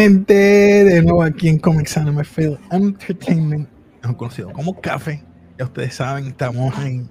Gente, 0.00 0.32
de 0.32 1.02
nuevo 1.02 1.22
aquí 1.22 1.50
en 1.50 1.58
Comics 1.58 1.98
Anime 1.98 2.24
Field 2.24 2.58
Entertainment, 2.70 3.68
conocido 4.16 4.50
como 4.50 4.80
Café. 4.80 5.22
Ya 5.58 5.66
ustedes 5.66 5.96
saben, 5.96 6.28
estamos 6.28 6.74
en 6.78 7.10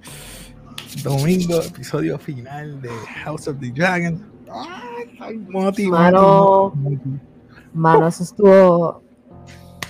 domingo, 1.04 1.62
episodio 1.62 2.18
final 2.18 2.82
de 2.82 2.88
House 3.22 3.46
of 3.46 3.60
the 3.60 3.70
Dragon. 3.70 4.20
Ay, 5.20 5.38
moti, 5.38 5.86
Mano. 5.86 6.74
Mano, 7.72 8.08
eso 8.08 8.24
estuvo, 8.24 9.04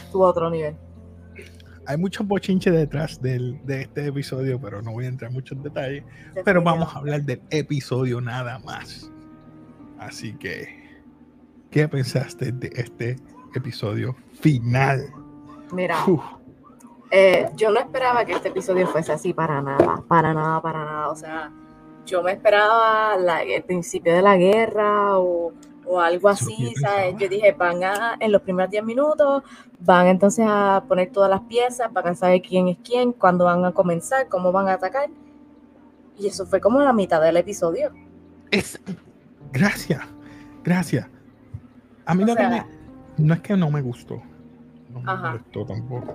estuvo 0.04 0.26
a 0.26 0.28
otro 0.28 0.50
nivel. 0.50 0.76
Hay 1.86 1.96
muchos 1.96 2.26
bochinches 2.26 2.74
detrás 2.74 3.18
del, 3.22 3.64
de 3.64 3.80
este 3.80 4.08
episodio, 4.08 4.60
pero 4.60 4.82
no 4.82 4.92
voy 4.92 5.06
a 5.06 5.08
entrar 5.08 5.30
en 5.30 5.36
muchos 5.36 5.62
detalles. 5.62 6.04
Pero 6.44 6.62
vamos 6.62 6.94
a 6.94 6.98
hablar 6.98 7.22
del 7.22 7.40
episodio 7.48 8.20
nada 8.20 8.58
más. 8.58 9.10
Así 9.98 10.34
que, 10.34 10.89
¿qué 11.70 11.88
pensaste 11.88 12.52
de 12.52 12.70
este 12.74 13.16
episodio 13.54 14.16
final? 14.40 15.12
Mira, 15.72 15.96
eh, 17.10 17.48
yo 17.56 17.70
no 17.70 17.80
esperaba 17.80 18.24
que 18.24 18.32
este 18.32 18.48
episodio 18.48 18.86
fuese 18.88 19.12
así 19.12 19.32
para 19.32 19.60
nada, 19.62 20.02
para 20.08 20.32
nada, 20.34 20.60
para 20.60 20.84
nada. 20.84 21.08
O 21.10 21.16
sea, 21.16 21.50
yo 22.06 22.22
me 22.22 22.32
esperaba 22.32 23.16
la- 23.16 23.42
el 23.42 23.62
principio 23.62 24.14
de 24.14 24.22
la 24.22 24.36
guerra 24.36 25.18
o, 25.18 25.52
o 25.86 26.00
algo 26.00 26.28
así, 26.28 26.72
yo 26.74 26.80
¿sabes? 26.80 27.14
Yo 27.18 27.28
dije, 27.28 27.52
van 27.52 27.82
a, 27.84 28.16
en 28.18 28.32
los 28.32 28.42
primeros 28.42 28.70
10 28.70 28.84
minutos, 28.84 29.42
van 29.80 30.06
entonces 30.08 30.44
a 30.48 30.84
poner 30.88 31.10
todas 31.10 31.30
las 31.30 31.40
piezas, 31.42 31.92
van 31.92 32.08
a 32.08 32.14
saber 32.14 32.42
quién 32.42 32.68
es 32.68 32.78
quién, 32.84 33.12
cuándo 33.12 33.44
van 33.44 33.64
a 33.64 33.72
comenzar, 33.72 34.28
cómo 34.28 34.50
van 34.52 34.68
a 34.68 34.74
atacar. 34.74 35.08
Y 36.18 36.26
eso 36.26 36.46
fue 36.46 36.60
como 36.60 36.80
la 36.80 36.92
mitad 36.92 37.20
del 37.22 37.36
episodio. 37.36 37.90
es, 38.50 38.80
gracias, 39.52 40.02
gracias. 40.64 41.06
A 42.10 42.14
mí 42.14 42.24
O 42.24 42.26
lo 42.26 42.34
que 42.34 42.42
sea- 42.42 42.66
me- 43.18 43.24
no 43.24 43.34
es 43.34 43.40
que 43.40 43.56
no 43.56 43.70
me 43.70 43.80
gustó, 43.82 44.22
no 44.90 45.00
me 45.00 45.10
Ajá. 45.12 45.32
gustó 45.34 45.64
tampoco. 45.66 46.14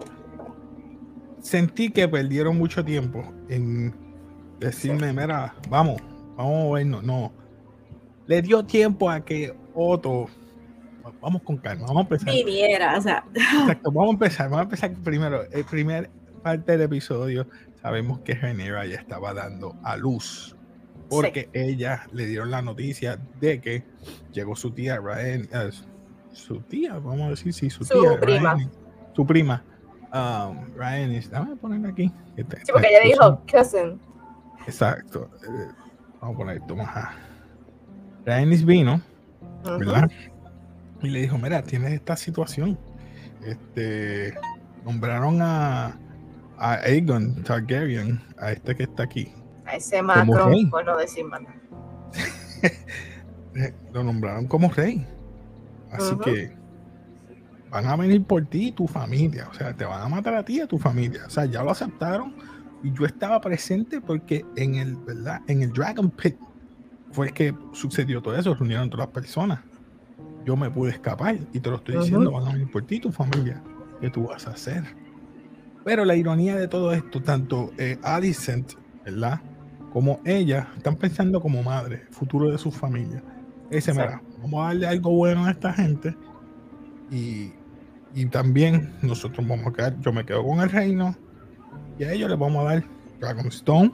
Sentí 1.41 1.91
que 1.91 2.07
perdieron 2.07 2.57
mucho 2.57 2.83
tiempo 2.83 3.23
en 3.49 3.93
decirme, 4.59 5.13
mira, 5.13 5.53
vamos, 5.69 6.01
vamos 6.35 6.71
a 6.71 6.73
vernos. 6.73 7.03
No, 7.03 7.31
le 8.25 8.41
dio 8.41 8.65
tiempo 8.65 9.09
a 9.09 9.23
que 9.23 9.55
Otto, 9.75 10.27
vamos 11.21 11.41
con 11.43 11.57
calma, 11.57 11.85
vamos 11.87 11.97
a 11.97 12.13
empezar. 12.15 12.33
Viniera, 12.33 12.97
o 12.97 13.01
sea, 13.01 13.23
Exacto, 13.33 13.91
vamos 13.91 14.09
a 14.09 14.13
empezar. 14.13 14.45
Vamos 14.49 14.59
a 14.61 14.63
empezar 14.63 14.93
primero. 15.03 15.43
El 15.51 15.65
primer 15.65 16.09
parte 16.41 16.71
del 16.71 16.81
episodio, 16.81 17.45
sabemos 17.81 18.19
que 18.21 18.33
Renera 18.33 18.85
ya 18.85 18.95
estaba 18.95 19.33
dando 19.33 19.75
a 19.83 19.97
luz. 19.97 20.54
Porque 21.09 21.49
ella 21.53 22.07
le 22.11 22.25
dieron 22.25 22.51
la 22.51 22.61
noticia 22.61 23.19
de 23.39 23.61
que 23.61 23.83
llegó 24.31 24.55
su 24.55 24.71
tía 24.71 24.97
Ryan, 24.97 25.47
eh, 25.53 25.69
su 26.31 26.61
tía, 26.61 26.93
vamos 26.93 27.21
a 27.21 27.29
decir, 27.29 27.53
sí, 27.53 27.69
su, 27.69 27.85
Su 27.85 28.01
tía, 28.01 28.19
prima. 28.19 28.53
Ryan, 28.55 28.71
su 29.15 29.25
prima. 29.25 29.63
Um, 30.13 30.73
Ryan, 30.75 31.11
es- 31.11 31.29
déjame 31.29 31.55
poner 31.57 31.89
aquí. 31.89 32.11
Este- 32.37 32.57
sí, 32.57 32.71
porque 32.71 32.87
ella 32.89 32.99
dijo, 33.03 33.41
cousin. 33.51 33.99
Exacto. 34.67 35.29
eh, 35.43 35.67
vamos 36.21 36.35
a 36.35 36.37
poner 36.37 36.57
esto 36.57 36.75
más. 36.75 37.15
Rhaenys 38.25 38.65
vino. 38.65 39.01
¿verdad? 39.63 40.09
Y 41.01 41.09
le 41.09 41.21
dijo, 41.21 41.37
mira, 41.37 41.61
tienes 41.63 41.91
esta 41.93 42.15
situación. 42.15 42.77
Este, 43.43 44.33
nombraron 44.83 45.41
a, 45.41 45.97
a 46.57 46.73
Aegon 46.83 47.43
Targaryen, 47.43 48.21
a 48.39 48.51
este 48.51 48.75
que 48.75 48.83
está 48.83 49.03
aquí. 49.03 49.33
A 49.65 49.75
ese. 49.75 50.01
Macron, 50.01 50.69
por 50.69 50.85
no 50.85 50.97
decir 50.97 51.25
más 51.25 51.41
nada. 51.41 51.55
Lo 53.93 54.03
nombraron 54.03 54.47
como 54.47 54.69
rey. 54.69 55.05
Así 55.91 56.15
que 56.23 56.55
van 57.69 57.85
a 57.85 57.95
venir 57.95 58.23
por 58.23 58.45
ti 58.45 58.67
y 58.67 58.71
tu 58.71 58.87
familia. 58.87 59.47
O 59.49 59.53
sea, 59.53 59.75
te 59.75 59.85
van 59.85 60.01
a 60.01 60.09
matar 60.09 60.35
a 60.35 60.43
ti 60.43 60.57
y 60.57 60.61
a 60.61 60.67
tu 60.67 60.77
familia. 60.77 61.23
O 61.25 61.29
sea, 61.29 61.45
ya 61.45 61.63
lo 61.63 61.71
aceptaron. 61.71 62.35
Y 62.83 62.91
yo 62.93 63.05
estaba 63.05 63.41
presente 63.41 64.01
porque 64.01 64.45
en 64.55 64.75
el, 64.75 64.95
¿verdad? 64.95 65.41
En 65.47 65.61
el 65.61 65.71
Dragon 65.71 66.09
Pit 66.11 66.35
fue 67.11 67.31
que 67.31 67.55
sucedió 67.71 68.21
todo 68.21 68.37
eso. 68.37 68.53
Reunieron 68.53 68.89
todas 68.89 69.07
las 69.07 69.13
personas. 69.13 69.59
Yo 70.45 70.55
me 70.55 70.69
pude 70.69 70.91
escapar 70.91 71.37
y 71.53 71.59
te 71.59 71.69
lo 71.69 71.77
estoy 71.77 71.97
diciendo. 71.97 72.31
Van 72.31 72.47
a 72.47 72.51
venir 72.51 72.69
por 72.69 72.85
ti 72.85 72.95
y 72.95 72.99
tu 72.99 73.11
familia. 73.11 73.63
¿Qué 74.01 74.09
tú 74.09 74.27
vas 74.27 74.45
a 74.47 74.51
hacer? 74.51 74.83
Pero 75.83 76.03
la 76.03 76.15
ironía 76.15 76.55
de 76.55 76.67
todo 76.67 76.91
esto, 76.93 77.21
tanto 77.21 77.71
eh, 77.77 77.97
Alicent, 78.03 78.73
¿verdad? 79.03 79.41
Como 79.95 80.19
ella, 80.25 80.67
están 80.75 80.97
pensando 80.97 81.39
como 81.39 81.63
madre, 81.63 82.03
futuro 82.11 82.51
de 82.51 82.57
su 82.57 82.69
familia. 82.69 83.23
Ese, 83.69 83.93
mira, 83.93 84.21
vamos 84.41 84.61
a 84.61 84.67
darle 84.67 84.87
algo 84.87 85.11
bueno 85.11 85.45
a 85.45 85.51
esta 85.51 85.71
gente. 85.71 86.13
Y, 87.09 87.53
y 88.13 88.25
también 88.25 88.93
nosotros 89.01 89.47
vamos 89.47 89.67
a 89.67 89.71
quedar, 89.71 89.97
yo 90.01 90.11
me 90.11 90.25
quedo 90.25 90.43
con 90.43 90.59
el 90.59 90.69
reino. 90.69 91.15
Y 91.97 92.03
a 92.03 92.11
ellos 92.11 92.29
les 92.29 92.37
vamos 92.37 92.65
a 92.65 92.73
dar 92.73 92.83
Dragonstone. 93.21 93.93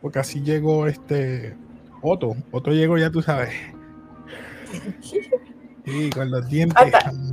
Porque 0.00 0.20
así 0.20 0.42
llegó 0.42 0.86
este 0.86 1.56
Otto. 2.02 2.36
Otto 2.52 2.70
llegó, 2.70 2.96
ya 2.96 3.10
tú 3.10 3.20
sabes. 3.20 3.50
Sí, 5.84 6.10
con 6.10 6.30
los 6.30 6.48
dientes. 6.48 6.78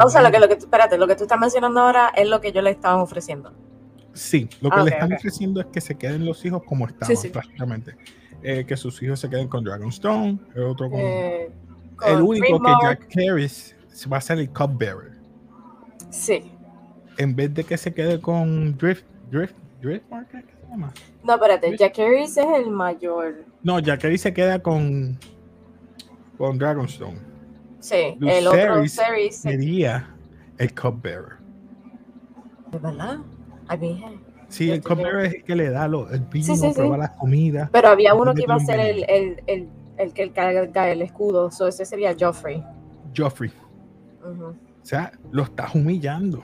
O 0.04 0.10
sea, 0.10 0.24
lo 0.24 0.32
que, 0.32 0.40
lo 0.40 0.48
que 0.48 0.56
tú, 0.56 0.66
espérate, 0.66 0.98
lo 0.98 1.06
que 1.06 1.16
tú 1.16 1.22
estás 1.26 1.40
mencionando 1.40 1.82
ahora 1.82 2.12
es 2.16 2.28
lo 2.28 2.42
que 2.42 2.52
yo 2.52 2.64
le 2.64 2.72
estaba 2.72 3.00
ofreciendo. 3.00 3.54
Sí, 4.14 4.50
lo 4.62 4.70
que 4.70 4.76
Ah, 4.80 4.84
le 4.84 4.92
están 4.92 5.14
ofreciendo 5.14 5.62
es 5.62 5.68
que 5.68 5.82
se 5.82 5.96
queden 5.96 6.26
los 6.26 6.44
hijos 6.46 6.64
como 6.66 6.88
estaban, 6.88 7.16
sí. 7.16 7.30
prácticamente. 7.30 7.96
Eh, 8.42 8.66
que 8.66 8.78
sus 8.78 9.02
hijos 9.04 9.20
se 9.20 9.30
queden 9.30 9.48
con 9.48 9.64
Dragonstone, 9.64 10.40
el 10.56 10.64
otro 10.64 10.90
con. 10.90 11.00
Eh, 11.02 11.50
el 12.08 12.22
único 12.22 12.60
que 12.60 12.72
Jack 12.82 13.08
Harris 13.18 13.76
va 14.12 14.18
a 14.18 14.22
ser 14.22 14.40
el 14.40 14.50
Cupbearer. 14.50 15.18
Sí. 16.10 16.52
En 17.18 17.36
vez 17.36 17.54
de 17.54 17.64
que 17.64 17.78
se 17.78 17.94
quede 17.94 18.20
con 18.20 18.78
Drift. 18.78 19.04
Drift. 19.30 19.54
Drift 19.82 20.06
¿qué 20.32 20.42
se 20.42 20.70
llama? 20.70 20.94
No, 21.24 21.34
espérate. 21.34 21.78
Jack 21.78 22.00
Harris 22.00 22.38
es 22.38 22.46
el 22.46 22.70
mayor. 22.70 23.46
No, 23.62 23.80
Jack 23.80 24.06
Harris 24.06 24.22
se 24.22 24.34
queda 24.34 24.60
con. 24.60 25.18
Con 26.38 26.58
Dragonstone. 26.58 27.20
Sí, 27.80 28.18
el 28.22 28.48
otro 28.48 28.86
sí. 28.88 29.32
Sería 29.32 30.14
el 30.58 30.74
Cupbearer. 30.74 31.38
¿De 32.72 32.78
verdad? 32.78 33.20
Sí, 34.48 34.72
el 34.72 34.82
Cupbearer 34.84 35.26
es 35.28 35.34
el 35.36 35.44
que 35.44 35.56
le 35.56 35.70
da 35.70 35.88
lo- 35.88 36.10
el 36.10 36.22
vino, 36.22 36.46
Sí, 36.46 36.56
sí, 36.56 36.70
sí. 36.70 36.74
prueba 36.74 36.98
las 36.98 37.12
comidas. 37.12 37.70
Pero 37.72 37.90
había 37.90 38.16
uno 38.16 38.34
que 38.34 38.42
iba 38.44 38.56
a 38.56 38.60
ser 38.60 38.80
el, 38.80 39.06
el, 39.08 39.44
el, 39.46 39.70
el 39.98 40.14
que 40.14 40.32
carga 40.32 40.90
el 40.90 41.02
escudo. 41.04 41.52
So, 41.52 41.68
ese 41.68 41.86
sería 41.86 42.16
Joffrey. 42.20 42.64
Joffrey. 43.16 43.52
O 44.24 44.54
sea, 44.82 45.12
lo 45.32 45.44
estás 45.44 45.76
humillando. 45.76 46.44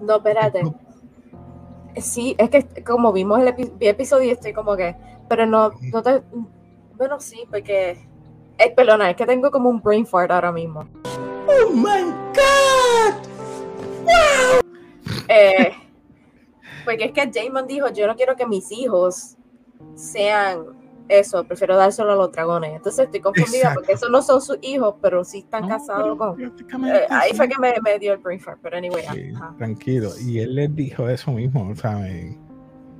No, 0.00 0.16
espérate. 0.16 0.62
No, 0.62 0.74
Sí, 1.96 2.36
es 2.38 2.50
que 2.50 2.84
como 2.84 3.12
vimos 3.12 3.40
el 3.40 3.48
epi- 3.48 3.72
episodio 3.80 4.28
y 4.28 4.30
estoy 4.30 4.52
como 4.52 4.76
que, 4.76 4.94
pero 5.28 5.44
no, 5.44 5.72
no 5.92 6.02
te, 6.04 6.22
bueno, 6.96 7.18
sí, 7.18 7.42
porque, 7.50 7.98
eh, 8.58 8.72
perdona, 8.76 9.10
es 9.10 9.16
que 9.16 9.26
tengo 9.26 9.50
como 9.50 9.68
un 9.68 9.80
brain 9.82 10.06
fart 10.06 10.30
ahora 10.30 10.52
mismo. 10.52 10.86
¡Oh 11.48 11.70
my 11.72 12.12
God! 12.32 13.14
Eh, 15.28 15.72
porque 16.84 17.04
es 17.04 17.12
que 17.12 17.26
Damon 17.26 17.66
dijo, 17.66 17.88
yo 17.90 18.06
no 18.06 18.16
quiero 18.16 18.36
que 18.36 18.46
mis 18.46 18.70
hijos 18.72 19.36
sean 19.94 20.64
eso, 21.08 21.42
prefiero 21.44 21.76
dárselo 21.76 22.12
a 22.12 22.16
los 22.16 22.30
dragones. 22.32 22.72
Entonces 22.74 23.06
estoy 23.06 23.20
confundida 23.20 23.56
Exacto. 23.58 23.80
porque 23.80 23.92
esos 23.94 24.10
no 24.10 24.22
son 24.22 24.40
sus 24.40 24.58
hijos, 24.62 24.94
pero 25.02 25.24
sí 25.24 25.38
están 25.38 25.62
No, 25.62 25.68
casados 25.68 26.16
con... 26.16 26.40
Eh, 26.40 27.06
ahí 27.10 27.32
fue 27.34 27.48
que 27.48 27.58
me, 27.58 27.74
me 27.82 27.98
dio 27.98 28.12
el 28.12 28.18
brain 28.18 28.38
fart, 28.38 28.60
pero 28.62 28.76
anyway, 28.76 29.02
Sí, 29.12 29.32
ajá. 29.34 29.54
tranquilo. 29.58 30.10
Y 30.24 30.38
él 30.38 30.54
les 30.54 30.74
dijo 30.76 31.08
eso 31.08 31.32
mismo, 31.32 31.74
¿saben? 31.74 32.38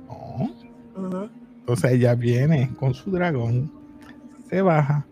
No. 0.07 0.51
Ujú. 1.07 1.29
Entonces 1.59 1.91
ella 1.93 2.15
viene 2.15 2.73
con 2.77 2.93
su 2.93 3.11
dragón, 3.11 3.71
se 4.49 4.61
baja 4.61 5.05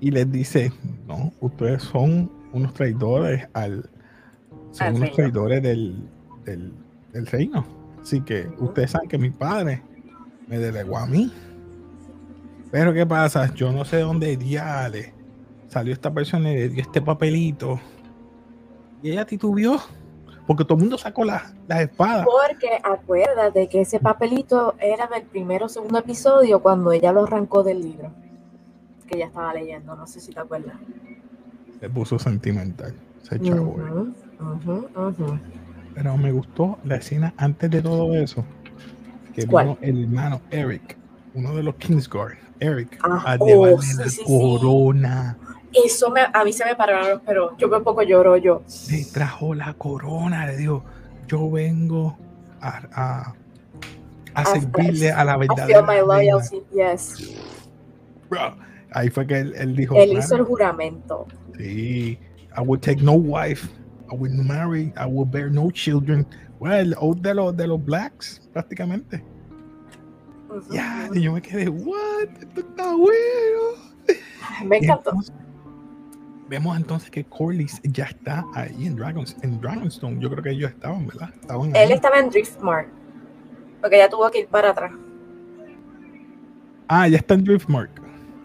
y 0.00 0.10
les 0.10 0.30
dice, 0.32 0.72
no, 1.06 1.32
ustedes 1.40 1.82
son 1.82 2.30
unos 2.52 2.72
traidores 2.72 3.46
al... 3.52 3.90
Son 4.72 4.86
Al 4.86 4.94
unos 4.94 5.00
reino. 5.02 5.16
traidores 5.16 5.62
del, 5.62 6.08
del, 6.44 6.72
del 7.12 7.26
reino. 7.26 7.64
Así 8.00 8.20
que 8.20 8.48
ustedes 8.58 8.92
saben 8.92 9.08
que 9.08 9.18
mi 9.18 9.30
padre 9.30 9.82
me 10.46 10.58
delegó 10.58 10.96
a 10.98 11.06
mí. 11.06 11.32
Pero 12.70 12.92
¿qué 12.92 13.04
pasa? 13.06 13.52
Yo 13.54 13.72
no 13.72 13.84
sé 13.84 13.98
dónde 14.00 14.36
diale 14.36 15.14
salió 15.68 15.92
esta 15.92 16.12
persona 16.12 16.50
y 16.52 16.56
le 16.56 16.68
dio 16.68 16.82
este 16.82 17.00
papelito. 17.00 17.78
Y 19.02 19.10
ella 19.10 19.24
titubeó. 19.24 19.78
Porque 20.46 20.64
todo 20.64 20.74
el 20.78 20.80
mundo 20.80 20.98
sacó 20.98 21.24
la- 21.24 21.52
las 21.68 21.80
espadas. 21.82 22.26
Porque 22.26 22.70
acuérdate 22.82 23.68
que 23.68 23.82
ese 23.82 24.00
papelito 24.00 24.74
era 24.80 25.06
del 25.06 25.22
primero 25.22 25.66
o 25.66 25.68
segundo 25.68 25.98
episodio 25.98 26.60
cuando 26.60 26.90
ella 26.90 27.12
lo 27.12 27.22
arrancó 27.22 27.62
del 27.62 27.80
libro 27.80 28.10
que 29.06 29.16
ella 29.16 29.26
estaba 29.26 29.52
leyendo, 29.54 29.94
no 29.96 30.06
sé 30.06 30.20
si 30.20 30.32
te 30.32 30.38
acuerdas. 30.40 30.74
Se 31.80 31.90
puso 31.90 32.18
sentimental. 32.18 32.94
Se 33.22 33.36
echó. 33.36 33.74
Pero 36.00 36.16
me 36.16 36.32
gustó 36.32 36.78
la 36.84 36.96
escena 36.96 37.34
antes 37.36 37.70
de 37.70 37.82
todo 37.82 38.14
eso. 38.16 38.42
Que 39.34 39.44
vino 39.44 39.76
el 39.82 40.04
hermano 40.04 40.40
Eric, 40.50 40.96
uno 41.34 41.54
de 41.54 41.62
los 41.62 41.74
Kingsguard, 41.74 42.38
Eric, 42.58 42.98
Ah, 43.02 43.34
a 43.34 43.36
oh, 43.38 43.82
sí, 43.82 43.96
la 43.98 44.04
sí, 44.04 44.10
sí. 44.10 44.22
corona. 44.24 45.36
Eso 45.74 46.08
me, 46.08 46.22
a 46.32 46.42
mí 46.42 46.54
se 46.54 46.64
me 46.64 46.74
pararon 46.74 47.10
los 47.10 47.20
pero 47.20 47.54
Yo 47.58 47.68
por 47.68 47.82
poco 47.82 48.02
lloro 48.02 48.38
yo. 48.38 48.62
Le 48.90 49.04
trajo 49.12 49.52
la 49.54 49.74
corona, 49.74 50.46
le 50.46 50.56
dijo, 50.56 50.82
yo 51.28 51.50
vengo 51.50 52.16
a, 52.62 52.80
a, 52.94 53.34
a 54.32 54.44
servirle 54.46 55.12
a 55.12 55.22
la 55.22 55.36
verdad. 55.36 55.68
I 55.68 55.72
feel 55.74 55.82
my 55.82 56.00
loyalty, 56.00 56.62
yes. 56.72 57.30
Bro, 58.30 58.56
ahí 58.92 59.10
fue 59.10 59.26
que 59.26 59.38
él, 59.38 59.52
él 59.54 59.76
dijo. 59.76 59.96
Él 59.96 60.16
hizo 60.16 60.34
el 60.36 60.44
juramento. 60.44 61.26
Sí. 61.58 62.18
I 62.56 62.62
will 62.64 62.80
take 62.80 63.02
no 63.02 63.12
wife. 63.12 63.68
I 64.10 64.14
will 64.14 64.32
marry. 64.32 64.92
I 64.96 65.06
will 65.06 65.24
bear 65.24 65.50
no 65.50 65.70
children. 65.70 66.26
Well, 66.58 66.94
el 67.00 67.22
de 67.22 67.34
los, 67.34 67.56
de 67.56 67.66
los 67.66 67.82
blacks, 67.82 68.40
prácticamente. 68.52 69.24
Ya, 70.70 71.08
y 71.14 71.22
yo 71.22 71.32
me 71.32 71.40
quedé, 71.40 71.68
what? 71.68 72.28
Esto 72.40 72.60
está 72.60 72.94
bueno. 72.94 73.90
Me 74.64 74.78
encantó. 74.78 75.12
vemos 76.48 76.76
entonces 76.76 77.08
que 77.10 77.24
Corlys 77.24 77.80
ya 77.84 78.04
está 78.04 78.44
ahí 78.54 78.86
en 78.86 78.96
Dragons, 78.96 79.36
en 79.42 79.60
Dragonstone. 79.60 80.20
Yo 80.20 80.28
creo 80.28 80.42
que 80.42 80.50
ellos 80.50 80.70
estaban, 80.70 81.06
¿verdad? 81.06 81.30
Estaban 81.40 81.74
Él 81.76 81.92
estaba 81.92 82.18
en 82.18 82.28
Driftmark. 82.28 82.88
Porque 83.80 83.96
ella 83.96 84.10
tuvo 84.10 84.28
que 84.30 84.40
ir 84.40 84.48
para 84.48 84.70
atrás. 84.70 84.92
Ah, 86.88 87.06
ya 87.06 87.18
está 87.18 87.34
en 87.34 87.44
Driftmark. 87.44 87.90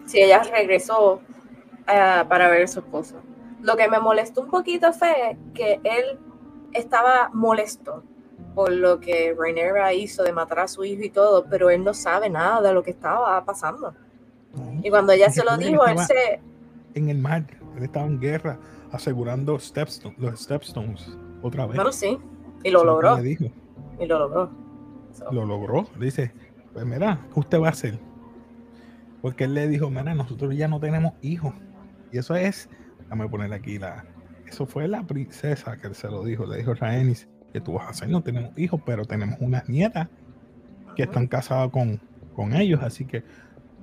Sí, 0.06 0.20
ella 0.20 0.40
regresó 0.44 1.14
uh, 1.14 2.28
para 2.28 2.48
ver 2.48 2.62
a 2.62 2.68
su 2.68 2.78
esposo. 2.78 3.20
Lo 3.66 3.76
que 3.76 3.88
me 3.88 3.98
molestó 3.98 4.42
un 4.42 4.48
poquito 4.48 4.92
fue 4.92 5.36
que 5.52 5.80
él 5.82 6.18
estaba 6.72 7.30
molesto 7.32 8.04
por 8.54 8.72
lo 8.72 9.00
que 9.00 9.34
Rhaenyra 9.36 9.92
hizo 9.92 10.22
de 10.22 10.32
matar 10.32 10.60
a 10.60 10.68
su 10.68 10.84
hijo 10.84 11.02
y 11.02 11.10
todo, 11.10 11.44
pero 11.50 11.68
él 11.68 11.84
no 11.84 11.92
sabe 11.92 12.30
nada 12.30 12.62
de 12.62 12.72
lo 12.72 12.82
que 12.82 12.92
estaba 12.92 13.44
pasando. 13.44 13.92
Y 14.82 14.88
cuando 14.88 15.12
ella 15.12 15.30
se 15.30 15.44
lo 15.44 15.56
dijo, 15.56 15.84
él 15.84 15.98
se... 15.98 16.40
En 16.94 17.10
el 17.10 17.18
mar, 17.18 17.44
él 17.76 17.82
estaba 17.82 18.06
en 18.06 18.18
guerra, 18.18 18.58
asegurando 18.92 19.58
stepstone, 19.58 20.14
los 20.16 20.40
Stepstones 20.40 21.18
otra 21.42 21.66
vez. 21.66 21.76
Bueno, 21.76 21.92
sí, 21.92 22.18
y 22.62 22.70
lo 22.70 22.84
logró. 22.84 23.18
Y 23.22 24.06
lo 24.06 24.18
logró. 24.18 24.50
Lo 25.32 25.44
logró, 25.44 25.86
dice, 25.98 26.32
pues 26.72 26.86
mira, 26.86 27.26
¿qué 27.34 27.40
usted 27.40 27.60
va 27.60 27.66
a 27.66 27.70
hacer? 27.70 27.98
Porque 29.20 29.44
él 29.44 29.54
le 29.54 29.66
dijo, 29.68 29.90
mira, 29.90 30.14
nosotros 30.14 30.54
ya 30.56 30.68
no 30.68 30.78
tenemos 30.78 31.12
hijos. 31.20 31.52
Y 32.12 32.18
eso 32.18 32.34
es, 32.36 32.70
déjame 33.06 33.28
poner 33.28 33.52
aquí 33.52 33.78
la, 33.78 34.04
eso 34.46 34.66
fue 34.66 34.88
la 34.88 35.02
princesa 35.04 35.76
que 35.76 35.92
se 35.94 36.08
lo 36.08 36.24
dijo, 36.24 36.46
le 36.46 36.58
dijo 36.58 36.74
Rhaenys, 36.74 37.28
que 37.52 37.60
tú 37.60 37.74
vas 37.74 37.86
a 37.86 37.90
hacer, 37.90 38.08
no 38.08 38.22
tenemos 38.22 38.56
hijos, 38.58 38.80
pero 38.84 39.04
tenemos 39.04 39.36
unas 39.40 39.68
nietas 39.68 40.08
que 40.94 41.04
están 41.04 41.26
casadas 41.26 41.70
con, 41.70 42.00
con 42.34 42.54
ellos, 42.54 42.80
así 42.82 43.04
que 43.04 43.22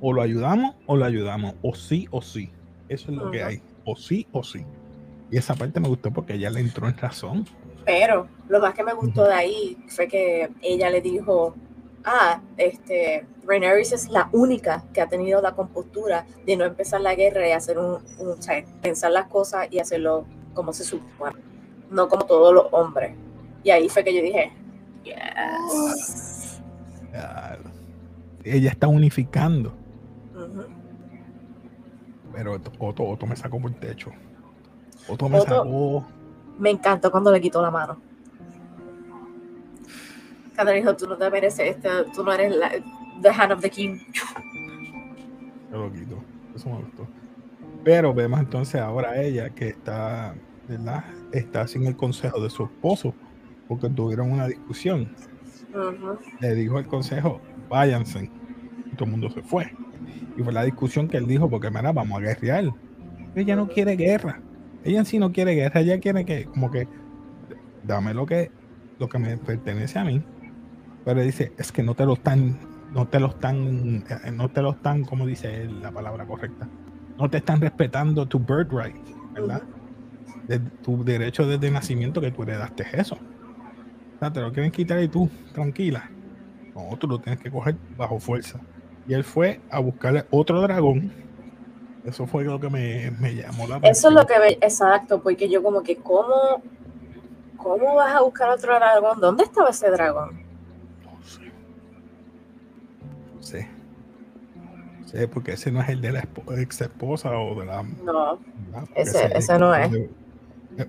o 0.02 0.12
lo 0.12 0.22
ayudamos 0.22 0.75
o 0.86 0.98
lo 0.98 1.06
ayudamos, 1.06 1.56
o 1.62 1.74
sí 1.74 2.08
o 2.12 2.22
sí. 2.22 2.52
Eso 2.90 3.12
es 3.12 3.18
lo 3.18 3.31
que 3.31 3.44
hay, 3.44 3.62
o 3.86 3.96
sí 3.96 4.28
o 4.31 4.44
sí. 4.44 4.66
Y 5.31 5.38
esa 5.38 5.56
parte 5.56 5.80
me 5.80 5.88
gustó 5.88 6.12
porque 6.12 6.34
ella 6.34 6.50
le 6.50 6.60
entró 6.60 6.88
en 6.88 6.98
razón. 6.98 7.46
Pero 7.86 8.28
lo 8.50 8.60
más 8.60 8.74
que 8.74 8.84
me 8.84 8.94
gustó 8.94 9.25
de 9.25 9.34
ahí 9.34 9.78
fue 9.88 10.08
que 10.08 10.50
ella 10.62 10.90
le 10.90 11.02
dijo, 11.02 11.56
ah, 12.06 12.42
este, 12.58 13.26
Rhaenyra 13.46 13.80
es 13.80 14.10
la 14.10 14.30
única 14.32 14.84
que 14.94 15.02
ha 15.02 15.08
tenido 15.08 15.42
la 15.42 15.54
compostura 15.54 16.26
de 16.46 16.56
no 16.56 16.66
empezar 16.66 17.02
la 17.02 17.16
guerra 17.16 17.48
y 17.48 17.52
hacer 17.52 17.78
un, 17.78 18.00
un 18.20 18.38
pensar 18.82 19.12
las 19.12 19.28
cosas 19.28 19.68
y 19.72 19.80
hacerlo 19.80 20.26
como 20.54 20.74
se 20.74 20.84
supone, 20.84 21.36
no 21.90 22.08
como 22.08 22.26
todos 22.26 22.54
los 22.54 22.66
hombres. 22.72 23.16
Y 23.64 23.70
ahí 23.70 23.90
fue 23.90 24.04
que 24.04 24.14
yo 24.14 24.22
dije, 24.22 24.52
yes. 25.04 26.62
Ella 28.44 28.70
está 28.70 28.88
unificando. 28.88 29.74
Pero 32.34 32.54
Otto, 32.54 33.04
Otto, 33.06 33.26
me 33.26 33.36
sacó 33.36 33.60
por 33.60 33.72
el 33.72 33.78
techo. 33.78 34.12
Otto 35.08 35.30
me 35.30 35.40
sacó. 35.42 36.06
Me 36.58 36.72
encantó 36.72 37.12
cuando 37.12 37.32
le 37.32 37.40
quitó 37.40 37.62
la 37.62 37.72
mano. 37.72 37.98
Cuando 40.56 40.74
dijo, 40.74 40.96
tú 40.96 41.08
no 41.08 41.18
te 41.18 41.30
mereces, 41.30 41.76
este, 41.76 41.90
tú 42.14 42.24
no 42.24 42.34
eres 42.34 42.56
la, 42.56 42.72
the 43.22 43.30
hand 43.30 43.52
of 43.52 43.62
the 43.62 43.70
king. 43.70 43.98
Se 45.70 45.78
lo 45.78 45.92
quito. 45.92 46.24
Eso 46.56 46.70
me 46.70 46.78
gustó. 46.78 47.08
Pero 47.84 48.14
vemos 48.14 48.40
entonces 48.40 48.80
ahora 48.80 49.22
ella 49.22 49.50
que 49.50 49.70
está, 49.70 50.36
¿verdad? 50.68 51.04
Está 51.32 51.68
sin 51.68 51.86
el 51.86 51.96
consejo 51.96 52.40
de 52.40 52.50
su 52.50 52.64
esposo 52.64 53.14
porque 53.68 53.90
tuvieron 53.90 54.32
una 54.32 54.48
discusión. 54.48 55.10
Le 56.40 56.56
dijo 56.56 56.78
el 56.80 56.88
consejo, 56.88 57.42
váyanse. 57.70 58.30
Y 58.86 58.96
todo 58.96 59.06
el 59.06 59.12
mundo 59.12 59.30
se 59.32 59.42
fue. 59.42 59.74
Y 60.38 60.44
fue 60.44 60.54
la 60.54 60.64
discusión 60.64 61.08
que 61.08 61.18
él 61.18 61.28
dijo, 61.28 61.50
porque 61.50 61.70
mira, 61.70 61.92
vamos 61.92 62.20
a 62.20 62.22
guerrear. 62.22 62.66
Ella 63.36 63.56
no 63.56 63.68
quiere 63.68 63.96
guerra. 63.96 64.40
Ella 64.84 65.00
en 65.00 65.06
sí 65.06 65.18
no 65.18 65.32
quiere 65.32 65.56
guerra, 65.56 65.80
ella 65.80 66.00
quiere 66.00 66.26
que, 66.26 66.46
como 66.46 66.70
que, 66.70 66.88
dame 67.84 68.14
lo 68.14 68.26
que, 68.26 68.52
lo 69.00 69.08
que 69.08 69.18
me 69.18 69.38
pertenece 69.38 69.98
a 69.98 70.04
mí. 70.04 70.24
Pero 71.06 71.22
dice, 71.22 71.54
es 71.58 71.72
que 71.72 71.84
no 71.84 71.96
te 71.96 72.06
lo 72.06 72.14
están, 72.14 72.58
no 72.92 73.08
te 73.08 73.20
lo 73.20 73.28
están, 73.28 74.04
eh, 74.10 74.32
no 74.32 74.50
te 74.50 74.62
lo 74.62 74.72
están, 74.72 75.04
como 75.04 75.26
dice 75.26 75.66
la 75.66 75.92
palabra 75.92 76.26
correcta, 76.26 76.68
no 77.18 77.30
te 77.30 77.38
están 77.38 77.60
respetando 77.62 78.26
tu 78.26 78.40
birthright, 78.40 78.96
¿verdad? 79.34 79.62
De 80.48 80.60
tu 80.60 81.04
derecho 81.04 81.46
desde 81.46 81.72
nacimiento 81.72 82.22
que 82.22 82.32
tú 82.32 82.44
heredaste 82.44 82.86
eso 82.94 83.18
te 84.32 84.40
lo 84.40 84.52
quieren 84.54 84.72
quitar 84.72 85.02
y 85.02 85.08
tú, 85.08 85.30
tranquila. 85.54 86.10
No, 86.76 86.96
tú 86.98 87.08
lo 87.08 87.20
tienes 87.20 87.42
que 87.42 87.52
coger 87.52 87.76
bajo 87.98 88.20
fuerza. 88.20 88.60
Y 89.08 89.14
él 89.14 89.24
fue 89.24 89.60
a 89.70 89.80
buscarle 89.80 90.26
otro 90.32 90.62
dragón. 90.62 91.12
Eso 92.06 92.28
fue 92.28 92.44
lo 92.44 92.60
que 92.60 92.70
me, 92.70 93.12
llamó 93.36 93.68
la 93.68 93.78
atención. 93.78 93.92
Eso 93.92 94.08
es 94.10 94.14
lo 94.14 94.26
que 94.26 94.40
ve, 94.40 94.58
exacto, 94.62 95.22
porque 95.22 95.50
yo 95.50 95.64
como 95.64 95.82
que, 95.84 95.98
¿cómo, 95.98 96.62
¿cómo 97.58 97.96
vas 97.96 98.16
a 98.16 98.22
buscar 98.22 98.50
otro 98.50 98.76
dragón? 98.76 99.20
¿Dónde 99.20 99.44
estaba 99.44 99.70
ese 99.70 99.90
dragón? 99.90 100.44
No 101.04 101.24
sé. 101.24 101.52
No 103.51 105.08
sé, 105.08 105.27
porque 105.27 105.53
ese 105.53 105.72
no 105.72 105.82
es 105.82 105.89
el 105.89 106.01
de 106.01 106.12
la 106.12 106.27
ex 106.58 106.82
esposa 106.82 107.38
o 107.38 107.60
de 107.60 107.65
la... 107.65 107.84
No, 107.84 108.39
ese, 108.96 109.38
ese, 109.38 109.60
no 109.60 109.75
es 109.75 109.91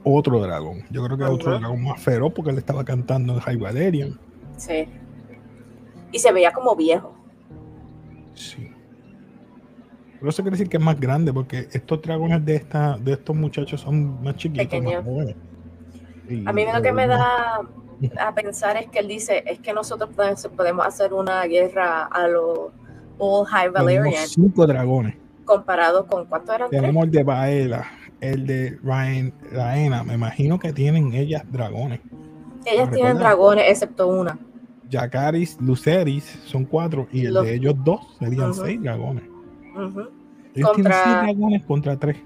otro 0.02 0.40
dragón. 0.40 0.84
Yo 0.90 1.04
creo 1.04 1.18
que 1.18 1.24
es 1.24 1.30
otro 1.30 1.58
dragón 1.58 1.82
más 1.82 2.00
feroz 2.00 2.32
porque 2.34 2.50
él 2.50 2.58
estaba 2.58 2.84
cantando 2.84 3.34
en 3.34 3.40
High 3.40 3.56
Valerian. 3.58 4.18
Sí. 4.56 4.88
Y 6.12 6.18
se 6.18 6.32
veía 6.32 6.52
como 6.52 6.74
viejo. 6.74 7.14
Sí. 8.34 8.70
Pero 10.18 10.30
eso 10.30 10.42
quiere 10.42 10.56
decir 10.56 10.70
que 10.70 10.78
es 10.78 10.82
más 10.82 10.98
grande 10.98 11.32
porque 11.32 11.68
estos 11.72 12.00
dragones 12.00 12.44
de 12.44 12.56
esta, 12.56 12.96
de 12.96 13.12
estos 13.12 13.36
muchachos 13.36 13.80
son 13.80 14.22
más 14.22 14.36
chiquitos, 14.36 14.82
más 14.82 15.04
jóvenes. 15.04 15.36
a 16.46 16.52
mí 16.52 16.64
lo 16.72 16.80
que 16.80 16.92
me 16.92 17.06
da 17.06 17.60
a 18.18 18.34
pensar 18.34 18.76
es 18.76 18.88
que 18.88 18.98
él 18.98 19.08
dice, 19.08 19.42
es 19.46 19.58
que 19.60 19.72
nosotros 19.72 20.10
podemos 20.56 20.86
hacer 20.86 21.12
una 21.12 21.42
guerra 21.44 22.04
a 22.04 22.28
los 22.28 22.70
All 23.18 23.46
High 23.46 23.70
Valerian. 23.70 24.26
cinco 24.26 24.66
dragones. 24.66 25.16
Comparado 25.44 26.06
con 26.06 26.26
cuántos 26.26 26.54
eran. 26.54 26.70
Tenemos 26.70 27.04
el 27.04 27.10
de 27.10 27.22
Baela, 27.22 27.86
el 28.20 28.46
de 28.46 28.78
Ryan, 28.82 29.32
Raena, 29.52 30.02
me 30.02 30.14
imagino 30.14 30.58
que 30.58 30.72
tienen 30.72 31.12
ellas 31.12 31.44
dragones. 31.50 32.00
Ellas 32.64 32.90
tienen 32.90 33.18
dragones, 33.18 33.64
excepto 33.68 34.08
una. 34.08 34.38
Jacaris, 34.90 35.60
Luceris 35.60 36.24
son 36.44 36.64
cuatro 36.64 37.08
y 37.12 37.26
el 37.26 37.34
de 37.34 37.54
ellos 37.54 37.74
dos 37.84 38.00
serían 38.18 38.54
seis 38.54 38.80
dragones. 38.80 39.24
Ellos 40.54 40.70
contra... 40.70 40.74
tienen 40.74 40.92
seis 41.04 41.16
dragones 41.22 41.64
contra 41.64 41.98
tres. 41.98 42.16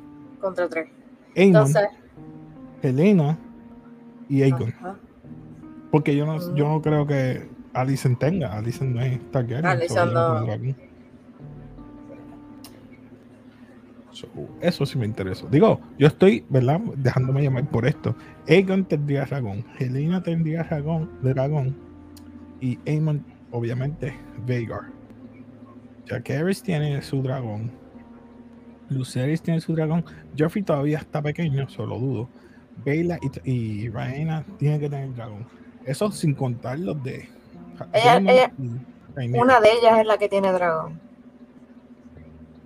Contra 0.41 0.69
tres. 0.69 0.89
Entonces... 1.35 1.89
Helena 2.81 3.37
y 4.29 4.43
Aegon. 4.43 4.73
Porque 5.91 6.15
yo 6.17 6.27
no, 6.27 6.55
yo 6.55 6.69
no 6.69 6.83
creo 6.83 7.07
que 7.07 7.49
Alicent 7.73 8.19
tenga. 8.19 8.57
Alicent 8.57 8.95
no 8.95 9.01
es 9.01 9.19
Targaryen. 9.31 9.67
Alicent 9.67 10.13
no. 10.13 10.47
eso 14.61 14.87
sí 14.87 14.99
me 14.99 15.07
interesa. 15.07 15.47
Digo, 15.51 15.81
yo 15.99 16.07
estoy, 16.07 16.45
¿verdad? 16.49 16.81
Dejándome 16.97 17.43
llamar 17.43 17.69
por 17.69 17.87
esto. 17.87 18.15
Aegon 18.49 18.85
tendría 18.85 19.25
dragón, 19.25 19.65
Helena 19.79 20.23
tendría 20.23 20.65
dragón, 20.65 21.11
dragón 21.23 21.77
y 22.61 22.79
Aemon, 22.87 23.25
obviamente, 23.51 24.15
Vhagar. 24.47 24.91
Jacaerys 26.07 26.63
tiene 26.63 27.01
su 27.03 27.23
dragón. 27.23 27.71
Lucerys 28.89 29.43
tiene 29.43 29.61
su 29.61 29.75
dragón. 29.75 30.05
Joffrey 30.39 30.63
todavía 30.65 30.99
está 30.99 31.21
pequeño, 31.21 31.69
solo 31.69 31.99
dudo. 31.99 32.29
Bela 32.85 33.19
y, 33.45 33.53
y 33.53 33.89
Rhaena 33.91 34.45
tienen 34.59 34.81
que 34.81 34.89
tener 34.89 35.15
dragón. 35.15 35.47
Eso 35.89 36.13
sin 36.13 36.35
contar 36.35 36.79
los 36.79 37.03
de. 37.03 37.27
una 39.17 39.61
de 39.61 39.73
ellas 39.73 40.01
es 40.01 40.07
la 40.07 40.19
que 40.19 40.29
tiene 40.29 40.53
dragón. 40.53 41.01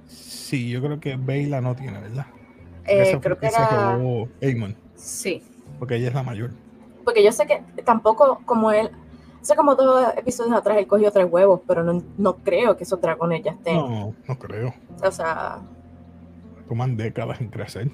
Sí, 0.08 0.68
yo 0.68 0.82
creo 0.82 0.98
que 0.98 1.14
Beyla 1.16 1.60
no 1.60 1.76
tiene, 1.76 2.00
¿verdad? 2.00 2.26
Eh, 2.84 3.16
creo 3.22 3.38
que 3.38 3.46
era... 3.46 3.96
Aemon. 4.42 4.76
Sí. 4.96 5.40
Porque 5.78 5.94
ella 5.94 6.08
es 6.08 6.14
la 6.14 6.24
mayor. 6.24 6.50
Porque 7.04 7.22
yo 7.22 7.30
sé 7.30 7.46
que 7.46 7.62
tampoco, 7.84 8.40
como 8.44 8.72
él, 8.72 8.90
sé 9.40 9.54
como 9.54 9.76
dos 9.76 10.12
episodios 10.16 10.56
atrás 10.56 10.78
él 10.78 10.88
cogió 10.88 11.12
tres 11.12 11.28
huevos, 11.30 11.60
pero 11.64 11.84
no, 11.84 12.02
no 12.18 12.36
creo 12.38 12.76
que 12.76 12.82
esos 12.82 13.00
dragones 13.00 13.44
ya 13.44 13.52
estén. 13.52 13.76
No, 13.76 14.16
no 14.26 14.38
creo. 14.38 14.74
O 15.00 15.12
sea. 15.12 15.60
toman 16.68 16.96
décadas 16.96 17.40
en 17.40 17.48
crecer. 17.48 17.88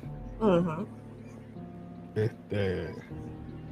Este, 2.15 2.95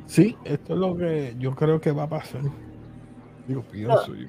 sí, 0.06 0.36
esto 0.44 0.74
es 0.74 0.78
lo 0.78 0.96
que 0.96 1.34
yo 1.38 1.54
creo 1.54 1.80
que 1.80 1.92
va 1.92 2.04
a 2.04 2.08
pasar. 2.08 2.42
Digo, 3.46 3.62
pienso 3.62 4.14
yo. 4.14 4.26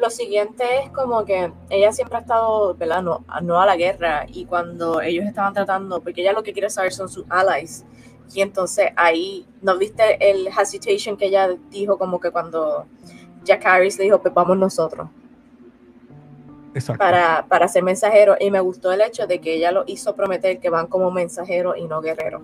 Lo 0.00 0.10
siguiente 0.10 0.64
es 0.82 0.90
como 0.90 1.24
que 1.24 1.52
ella 1.70 1.92
siempre 1.92 2.16
ha 2.16 2.20
estado, 2.20 2.74
¿verdad? 2.74 3.02
No, 3.02 3.24
no 3.42 3.60
a 3.60 3.66
la 3.66 3.76
guerra 3.76 4.26
y 4.28 4.44
cuando 4.44 5.00
ellos 5.00 5.24
estaban 5.24 5.54
tratando, 5.54 6.00
porque 6.00 6.22
ella 6.22 6.32
lo 6.32 6.42
que 6.42 6.52
quiere 6.52 6.68
saber 6.68 6.92
son 6.92 7.08
sus 7.08 7.24
allies. 7.28 7.84
Y 8.34 8.40
entonces 8.40 8.90
ahí, 8.96 9.46
¿no 9.62 9.78
viste 9.78 10.30
el 10.30 10.48
hesitation 10.48 11.16
que 11.16 11.26
ella 11.26 11.48
dijo 11.70 11.98
como 11.98 12.18
que 12.18 12.30
cuando 12.30 12.86
Jack 13.44 13.64
Harris 13.66 13.98
le 13.98 14.04
dijo, 14.04 14.20
pues 14.20 14.34
vamos 14.34 14.56
nosotros 14.56 15.08
Exacto. 16.74 16.98
para, 16.98 17.46
para 17.46 17.68
ser 17.68 17.84
mensajeros? 17.84 18.36
Y 18.40 18.50
me 18.50 18.60
gustó 18.60 18.92
el 18.92 19.00
hecho 19.00 19.26
de 19.26 19.40
que 19.40 19.54
ella 19.54 19.70
lo 19.70 19.84
hizo 19.86 20.16
prometer 20.16 20.58
que 20.58 20.70
van 20.70 20.88
como 20.88 21.10
mensajeros 21.12 21.76
y 21.78 21.86
no 21.86 22.00
guerreros. 22.00 22.42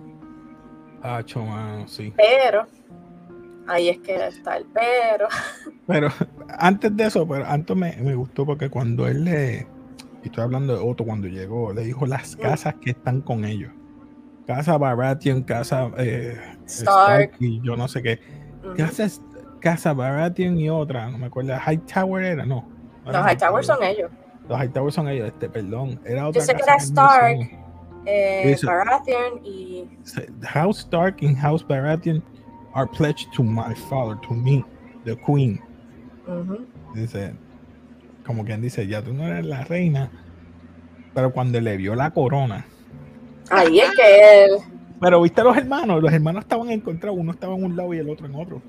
Ah, 1.03 1.23
mano, 1.35 1.87
sí. 1.87 2.13
Pero, 2.15 2.67
ahí 3.67 3.89
es 3.89 3.99
que 3.99 4.27
está 4.27 4.57
el 4.57 4.65
pero. 4.73 5.27
Pero 5.87 6.09
antes 6.57 6.95
de 6.95 7.05
eso, 7.05 7.27
pero 7.27 7.45
antes 7.45 7.75
me, 7.75 7.97
me 7.97 8.15
gustó 8.15 8.45
porque 8.45 8.69
cuando 8.69 9.07
él 9.07 9.25
le, 9.25 9.67
y 10.23 10.27
estoy 10.27 10.43
hablando 10.43 10.73
de 10.73 10.79
Otto 10.79 11.03
cuando 11.03 11.27
llegó, 11.27 11.73
le 11.73 11.83
dijo 11.83 12.05
las 12.05 12.35
casas 12.35 12.75
que 12.75 12.91
están 12.91 13.21
con 13.21 13.43
ellos. 13.45 13.71
Casa 14.45 14.77
Baratheon, 14.77 15.43
casa 15.43 15.91
eh, 15.97 16.37
Stark. 16.65 17.33
y 17.39 17.61
yo 17.61 17.75
no 17.75 17.87
sé 17.87 18.01
qué. 18.01 18.19
Ujú. 18.63 18.75
Casa, 18.77 19.07
casa 19.59 19.93
Baratheon 19.93 20.57
y 20.57 20.69
otra, 20.69 21.09
no 21.09 21.17
me 21.17 21.25
acuerdo. 21.27 21.53
Hightower 21.55 22.23
era, 22.23 22.45
no. 22.45 22.69
Los 23.05 23.31
Hightower 23.31 23.63
son 23.63 23.83
ellos. 23.83 24.11
Los 24.47 24.63
Hightower 24.63 24.91
son 24.91 25.07
ellos, 25.09 25.27
este, 25.27 25.49
perdón. 25.49 25.99
Era 26.05 26.27
otra 26.27 26.41
sé 26.41 26.55
que 26.55 26.61
era 26.61 26.75
Stark. 26.75 27.60
Eh. 28.05 28.55
Baratheon 28.63 29.45
y 29.45 29.87
House 30.43 30.79
Stark 30.79 31.21
and 31.23 31.37
House 31.37 31.63
Baratheon 31.63 32.21
are 32.73 32.87
pledged 32.87 33.31
to 33.33 33.43
my 33.43 33.75
father, 33.89 34.19
to 34.27 34.33
me, 34.33 34.63
the 35.05 35.15
queen. 35.17 35.59
Dice, 36.95 37.33
como 38.25 38.43
quien 38.45 38.61
dice, 38.61 38.87
ya 38.87 39.01
tú 39.01 39.13
no 39.13 39.25
eres 39.27 39.45
la 39.45 39.63
reina. 39.65 40.09
Pero 41.13 41.31
cuando 41.33 41.59
le 41.59 41.75
vio 41.77 41.93
la 41.95 42.11
corona. 42.11 42.65
ahí 43.49 43.79
es 43.81 43.91
que 43.91 44.45
él 44.45 44.51
Pero 45.01 45.21
viste 45.21 45.41
a 45.41 45.43
los 45.43 45.57
hermanos, 45.57 46.01
los 46.01 46.13
hermanos 46.13 46.43
estaban 46.43 46.69
encontrados, 46.71 47.19
uno 47.19 47.31
estaba 47.31 47.55
en 47.55 47.65
un 47.65 47.75
lado 47.75 47.93
y 47.93 47.97
el 47.97 48.09
otro 48.09 48.25
en 48.27 48.35
otro. 48.35 48.61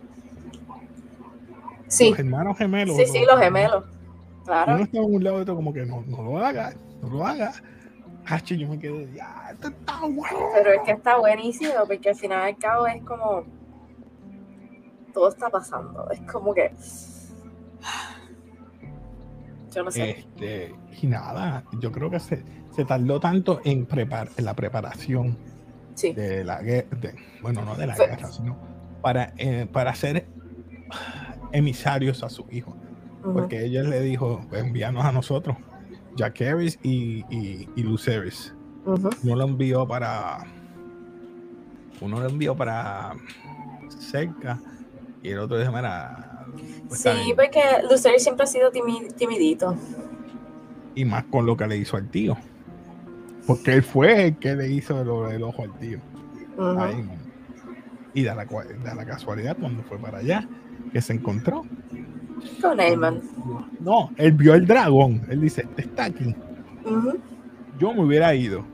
sí 1.87 2.11
Los 2.11 2.19
hermanos 2.19 2.59
gemelos. 2.59 2.97
sí 2.97 3.05
sí 3.07 3.25
los 3.31 3.39
gemelos 3.41 3.85
claro 4.45 4.75
Uno 4.75 4.83
estaba 4.85 5.05
en 5.07 5.15
un 5.15 5.25
lado 5.25 5.39
y 5.39 5.43
otro 5.43 5.55
como 5.55 5.73
que 5.73 5.87
no, 5.87 6.03
no 6.09 6.23
lo 6.23 6.39
haga, 6.39 6.75
no 7.01 7.09
lo 7.11 7.25
haga. 7.25 7.53
Yo 8.57 8.69
me 8.69 8.79
quedé, 8.79 9.13
ya, 9.15 9.49
esto 9.53 9.69
está 9.69 10.01
bueno. 10.01 10.39
pero 10.55 10.73
es 10.73 10.81
que 10.83 10.93
está 10.93 11.19
buenísimo 11.19 11.73
porque 11.87 12.11
al 12.11 12.15
final 12.17 12.43
al 12.43 12.57
cabo 12.57 12.87
es 12.87 13.03
como 13.03 13.45
todo 15.13 15.29
está 15.29 15.51
pasando 15.51 16.09
es 16.11 16.21
como 16.23 16.55
que 16.55 16.71
yo 19.75 19.83
no 19.85 19.91
sé 19.91 20.11
Este, 20.11 20.75
y 21.03 21.07
nada, 21.07 21.65
yo 21.81 21.91
creo 21.93 22.11
que 22.11 22.21
se, 22.21 22.43
se 22.71 22.85
tardó 22.85 23.21
tanto 23.21 23.61
en, 23.65 23.87
prepar, 23.87 24.29
en 24.37 24.45
la 24.45 24.55
preparación 24.55 25.37
sí 25.95 26.13
de 26.13 26.45
la 26.45 26.63
guerra, 26.63 26.89
bueno, 27.43 27.65
no 27.65 27.75
de 27.75 27.87
la 27.87 27.95
Fue- 27.95 28.07
guerra, 28.07 28.31
sino 28.33 28.57
para, 29.03 29.33
eh, 29.37 29.67
para 29.71 29.95
ser 29.95 30.27
emisarios 31.53 32.23
a 32.23 32.31
su 32.31 32.47
hijo. 32.51 32.77
Porque 33.23 33.65
ella 33.65 33.83
le 33.83 34.01
dijo, 34.01 34.45
envíanos 34.53 35.05
a 35.05 35.13
nosotros, 35.13 35.57
Jack 36.17 36.41
Harris 36.43 36.79
y, 36.83 37.25
y, 37.31 37.69
y 37.75 37.83
Lucerys. 37.83 38.55
ujú. 38.85 39.11
Uno 39.25 39.37
lo 39.37 39.45
envió 39.45 39.87
para. 39.87 40.45
Uno 42.01 42.21
lo 42.21 42.29
envió 42.29 42.57
para 42.57 43.15
cerca 43.89 44.59
y 45.23 45.29
el 45.31 45.39
otro 45.39 45.59
dijo, 45.59 45.71
mira. 45.73 46.47
pues, 46.89 47.01
sí 47.01 47.09
bien". 47.25 47.37
porque 47.37 47.61
Lucer 47.89 48.19
siempre 48.19 48.45
ha 48.45 48.47
sido 48.47 48.73
timi- 48.73 49.13
timidito 49.15 49.77
Y 50.95 51.05
más 51.05 51.25
con 51.25 51.47
lo 51.47 51.57
que 51.57 51.67
le 51.67 51.77
hizo 51.77 51.97
al 51.97 52.09
tío. 52.11 52.37
Porque 53.47 53.73
él 53.75 53.83
fue 53.83 54.27
el 54.27 54.37
que 54.39 54.55
le 54.55 54.69
hizo 54.71 54.99
del 55.29 55.43
ojo 55.43 55.63
al 55.63 55.73
tío. 55.79 55.99
Ujú. 56.57 56.63
a 56.65 56.87
Aemon. 56.89 57.19
Y 58.15 58.25
da 58.25 58.35
la, 58.35 58.45
da 58.45 58.95
la 58.95 59.07
casualidad 59.07 59.57
cuando 59.59 59.83
fue 59.85 59.99
para 59.99 60.19
allá 60.19 60.47
que 60.93 61.01
se 61.01 61.15
encontró. 61.15 61.65
Con 62.61 62.81
Aemon 62.81 63.23
No, 63.81 64.11
él 64.17 64.33
vio 64.33 64.55
el 64.55 64.67
dragón. 64.67 65.23
Él 65.29 65.41
dice, 65.41 65.67
está 65.77 66.05
aquí. 66.05 66.35
Yo 67.79 67.95
me 67.95 68.05
hubiera 68.05 68.35
ido. 68.35 68.65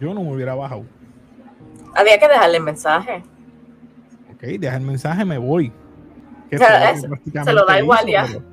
Yo 0.00 0.14
no 0.14 0.22
me 0.22 0.32
hubiera 0.32 0.54
bajado. 0.54 0.84
había 1.94 2.18
que 2.18 2.28
dejarle 2.28 2.58
el 2.58 2.62
mensaje 2.62 3.22
Ok, 4.32 4.42
deja 4.42 4.76
el 4.76 4.84
mensaje, 4.84 5.24
me 5.24 5.38
voy. 5.38 5.72
Que 6.48 6.58
lo 6.58 7.44
se 7.44 7.52
lo 7.52 7.66
da 7.66 7.80
igual 7.80 8.08
hizo, 8.08 8.12
ya. 8.12 8.26
Pero, 8.26 8.44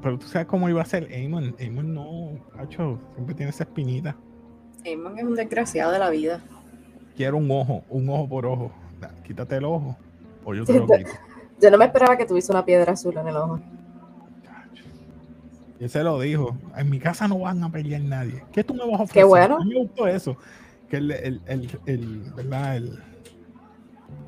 pero 0.00 0.18
tú 0.18 0.26
sabes 0.26 0.46
cómo 0.46 0.68
iba 0.68 0.80
a 0.80 0.84
ser 0.84 1.08
Aemon. 1.12 1.56
Aemon 1.58 1.92
no, 1.92 2.38
Hacho, 2.58 3.00
siempre 3.14 3.34
tiene 3.34 3.50
esa 3.50 3.64
espinita. 3.64 4.16
Aemon 4.84 5.18
es 5.18 5.24
un 5.24 5.34
desgraciado 5.34 5.92
de 5.92 5.98
la 5.98 6.10
vida 6.10 6.40
Quiero 7.16 7.36
un 7.36 7.50
ojo, 7.50 7.84
un 7.88 8.08
ojo 8.08 8.28
por 8.28 8.46
ojo. 8.46 8.72
Quítate 9.24 9.56
el 9.56 9.64
ojo 9.64 9.96
o 10.44 10.54
yo 10.54 10.64
te 10.64 10.74
lo 10.74 10.86
quito. 10.86 11.10
Yo 11.62 11.70
no 11.70 11.78
me 11.78 11.84
esperaba 11.86 12.16
que 12.16 12.26
tuviese 12.26 12.50
una 12.52 12.64
piedra 12.64 12.92
azul 12.92 13.16
en 13.16 13.28
el 13.28 13.36
ojo 13.36 13.60
Y 15.78 15.84
él 15.84 15.90
se 15.90 16.02
lo 16.02 16.20
dijo. 16.20 16.56
En 16.76 16.90
mi 16.90 16.98
casa 16.98 17.28
no 17.28 17.38
van 17.38 17.62
a 17.62 17.70
pelear 17.70 18.02
nadie. 18.02 18.42
¿Qué 18.52 18.62
tú 18.64 18.74
me 18.74 18.80
vas 18.80 19.00
a 19.00 19.04
ofrecer? 19.04 19.14
Qué 19.14 19.24
bueno. 19.24 19.56
A 19.56 19.64
mí 19.64 19.70
me 19.74 19.80
gustó 19.80 20.06
eso. 20.06 20.36
Que 20.88 20.96
él, 20.98 21.10
el, 21.12 21.40
el, 21.46 21.70
el- 21.86 22.32
¿verdad? 22.36 22.76
El- 22.76 22.98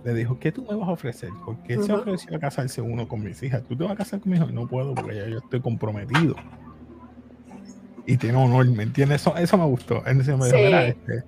le 0.04 0.14
dijo, 0.14 0.38
¿qué 0.38 0.52
tú 0.52 0.64
me 0.68 0.74
vas 0.76 0.88
a 0.88 0.92
ofrecer? 0.92 1.30
Porque 1.44 1.74
él 1.74 1.82
se 1.82 1.92
Ujú. 1.92 2.02
ofreció 2.02 2.36
a 2.36 2.38
casarse 2.38 2.80
uno 2.80 3.06
con 3.08 3.22
mis 3.22 3.42
hijas. 3.42 3.62
¿Tú 3.64 3.76
te 3.76 3.84
vas 3.84 3.92
a 3.92 3.96
casar 3.96 4.20
con 4.20 4.30
mi 4.32 4.38
hijo? 4.38 4.46
No 4.46 4.66
puedo 4.66 4.94
porque 4.94 5.16
ya 5.16 5.26
yo 5.28 5.38
estoy 5.38 5.60
comprometido. 5.60 6.36
Y 8.06 8.16
tiene 8.18 8.36
honor, 8.36 8.66
¿me 8.68 8.82
entiendes? 8.82 9.22
Eso, 9.22 9.36
eso 9.36 9.56
me 9.56 9.64
gustó. 9.64 10.04
Él 10.06 10.22
se 10.24 10.36
me 10.36 10.46
dijo, 10.46 10.58
Sí. 10.58 10.64
"Mira, 10.64 10.86
este, 10.86 11.24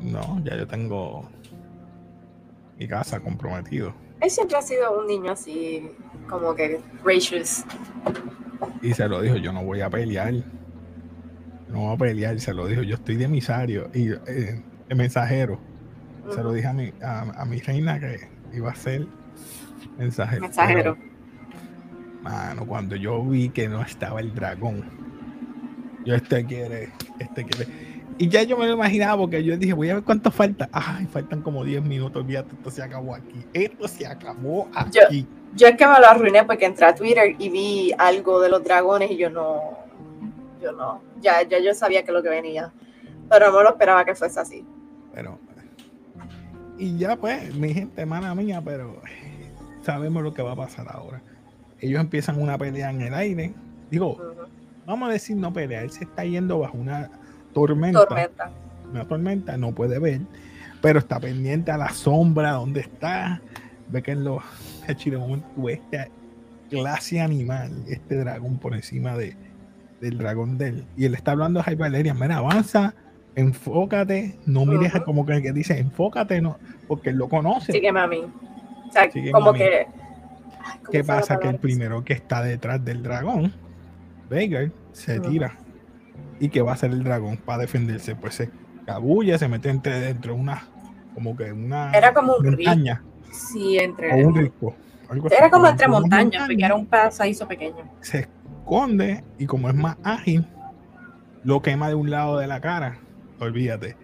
no, 0.00 0.42
ya 0.44 0.56
yo 0.56 0.66
tengo 0.66 1.28
mi 2.78 2.88
casa 2.88 3.20
comprometido. 3.20 3.94
Él 4.22 4.30
siempre 4.30 4.56
ha 4.56 4.62
sido 4.62 4.98
un 5.00 5.06
niño 5.08 5.32
así, 5.32 5.90
como 6.28 6.54
que 6.54 6.80
gracious. 7.04 7.64
Y 8.80 8.94
se 8.94 9.08
lo 9.08 9.20
dijo, 9.20 9.36
yo 9.36 9.52
no 9.52 9.64
voy 9.64 9.80
a 9.80 9.90
pelear. 9.90 10.32
No 11.68 11.80
voy 11.80 11.94
a 11.94 11.96
pelear, 11.98 12.38
se 12.38 12.54
lo 12.54 12.66
dijo, 12.68 12.82
yo 12.82 12.94
estoy 12.94 13.16
de 13.16 13.24
emisario 13.24 13.90
y 13.92 14.12
eh, 14.12 14.62
de 14.88 14.94
mensajero. 14.94 15.58
Se 16.30 16.40
lo 16.40 16.52
dije 16.52 16.68
a 16.68 16.72
mi, 16.72 16.92
a, 17.02 17.42
a 17.42 17.44
mi 17.44 17.58
reina 17.58 17.98
que 17.98 18.28
iba 18.52 18.70
a 18.70 18.74
ser 18.76 19.08
mensajero. 19.98 20.42
Mensajero. 20.42 20.96
Pero, 20.96 22.22
mano, 22.22 22.64
cuando 22.64 22.94
yo 22.94 23.24
vi 23.24 23.48
que 23.48 23.68
no 23.68 23.82
estaba 23.82 24.20
el 24.20 24.32
dragón, 24.32 24.84
yo 26.04 26.14
este 26.14 26.44
quiere, 26.44 26.90
este 27.18 27.44
quiere. 27.44 27.91
Y 28.22 28.28
ya 28.28 28.44
yo 28.44 28.56
me 28.56 28.68
lo 28.68 28.74
imaginaba 28.74 29.16
porque 29.18 29.42
yo 29.42 29.56
dije, 29.56 29.72
voy 29.72 29.90
a 29.90 29.94
ver 29.94 30.04
cuánto 30.04 30.30
falta. 30.30 30.68
Ay, 30.70 31.06
faltan 31.06 31.42
como 31.42 31.64
10 31.64 31.82
minutos, 31.82 32.22
olvídate, 32.22 32.54
esto 32.54 32.70
se 32.70 32.80
acabó 32.80 33.16
aquí. 33.16 33.44
Esto 33.52 33.88
se 33.88 34.06
acabó 34.06 34.68
Yo- 34.92 35.02
aquí. 35.06 35.26
Yo 35.56 35.66
es 35.66 35.76
que 35.76 35.84
me 35.88 35.98
lo 35.98 36.06
arruiné 36.06 36.44
porque 36.44 36.66
entré 36.66 36.86
a 36.86 36.94
Twitter 36.94 37.34
y 37.36 37.48
vi 37.48 37.92
algo 37.98 38.40
de 38.40 38.48
los 38.48 38.62
dragones 38.62 39.10
y 39.10 39.16
yo 39.16 39.28
no, 39.28 39.60
yo 40.62 40.70
no, 40.70 41.02
ya, 41.20 41.42
ya 41.42 41.58
yo 41.58 41.74
sabía 41.74 42.04
que 42.04 42.12
lo 42.12 42.22
que 42.22 42.28
venía, 42.28 42.72
pero 43.28 43.50
no 43.50 43.58
me 43.58 43.64
lo 43.64 43.70
esperaba 43.70 44.04
que 44.04 44.14
fuese 44.14 44.38
así. 44.38 44.64
Pero. 45.12 45.40
Y 46.78 46.96
ya 46.98 47.16
pues, 47.16 47.52
mi 47.56 47.74
gente, 47.74 48.06
mala 48.06 48.36
mía, 48.36 48.62
pero 48.64 49.02
sabemos 49.82 50.22
lo 50.22 50.32
que 50.32 50.42
va 50.42 50.52
a 50.52 50.56
pasar 50.56 50.86
ahora. 50.88 51.20
Ellos 51.80 52.00
empiezan 52.00 52.40
una 52.40 52.56
pelea 52.56 52.88
en 52.90 53.00
el 53.00 53.14
aire. 53.14 53.52
Digo, 53.90 54.16
vamos 54.86 55.08
a 55.08 55.12
decir 55.12 55.36
no 55.36 55.52
pelea. 55.52 55.82
Él 55.82 55.90
se 55.90 56.04
está 56.04 56.24
yendo 56.24 56.60
bajo 56.60 56.78
una 56.78 57.10
tormenta. 57.52 58.06
Tormenta. 58.06 58.50
Una 58.90 59.04
tormenta, 59.06 59.56
no 59.56 59.72
puede 59.72 59.98
ver. 59.98 60.20
Pero 60.80 60.98
está 60.98 61.20
pendiente 61.20 61.70
a 61.70 61.76
la 61.76 61.90
sombra 61.90 62.52
donde 62.52 62.80
está. 62.80 63.40
Ve 63.88 64.02
que 64.02 64.12
en 64.12 64.24
los 64.24 64.42
ves 65.56 65.80
esta 65.80 66.08
clase 66.70 67.20
animal, 67.20 67.70
este 67.88 68.16
dragón 68.16 68.58
por 68.58 68.74
encima 68.74 69.16
de, 69.16 69.36
del 70.00 70.18
dragón 70.18 70.58
de 70.58 70.68
él. 70.68 70.84
Y 70.96 71.04
él 71.04 71.14
está 71.14 71.32
hablando 71.32 71.60
a 71.60 71.62
High 71.62 71.76
Valerian. 71.76 72.18
Mira, 72.18 72.38
avanza, 72.38 72.94
enfócate, 73.34 74.38
no 74.46 74.66
mires 74.66 74.94
Ujú. 74.94 75.04
como 75.04 75.26
que, 75.26 75.42
que 75.42 75.52
dice 75.52 75.78
enfócate, 75.78 76.40
no, 76.40 76.58
porque 76.88 77.10
él 77.10 77.16
lo 77.16 77.28
conoce. 77.28 77.72
Sígueme 77.72 78.00
a 78.00 78.06
mí. 78.06 78.24
O 78.88 78.92
sea, 78.92 79.08
como 79.32 79.52
que. 79.52 79.86
ay, 80.64 80.78
¿cómo 80.78 80.90
¿Qué 80.90 81.04
pasa? 81.04 81.38
Que 81.38 81.48
el 81.48 81.58
primero 81.58 82.04
que 82.04 82.14
está 82.14 82.42
detrás 82.42 82.84
del 82.84 83.02
dragón, 83.02 83.52
Veigar, 84.28 84.70
se 84.92 85.20
tira. 85.20 85.56
¿Y 86.42 86.48
qué 86.48 86.60
va 86.60 86.72
a 86.72 86.74
hacer 86.74 86.90
el 86.90 87.04
dragón 87.04 87.36
para 87.36 87.60
defenderse? 87.60 88.16
Pues 88.16 88.34
se 88.34 88.50
cabulla, 88.84 89.38
se 89.38 89.46
mete 89.46 89.70
entre 89.70 90.00
dentro 90.00 90.34
de 90.34 90.40
una, 90.40 90.64
como 91.14 91.36
que 91.36 91.52
una 91.52 91.92
Era 91.92 92.12
como 92.12 92.34
un 92.34 92.44
montaña 92.44 93.00
Sí, 93.30 93.78
o 93.78 93.80
entre. 93.80 94.26
un 94.26 94.52
algo 95.08 95.28
así, 95.28 95.36
Era 95.38 95.50
como 95.50 95.68
entre 95.68 95.86
montañas, 95.86 96.24
montaña, 96.24 96.46
porque 96.48 96.64
era 96.64 96.74
un 96.74 96.86
pasadizo 96.86 97.46
pequeño. 97.46 97.84
Se 98.00 98.26
esconde 98.60 99.22
y 99.38 99.46
como 99.46 99.68
es 99.68 99.76
más 99.76 99.96
ágil, 100.02 100.44
lo 101.44 101.62
quema 101.62 101.86
de 101.86 101.94
un 101.94 102.10
lado 102.10 102.38
de 102.38 102.48
la 102.48 102.60
cara, 102.60 102.98
olvídate. 103.38 103.96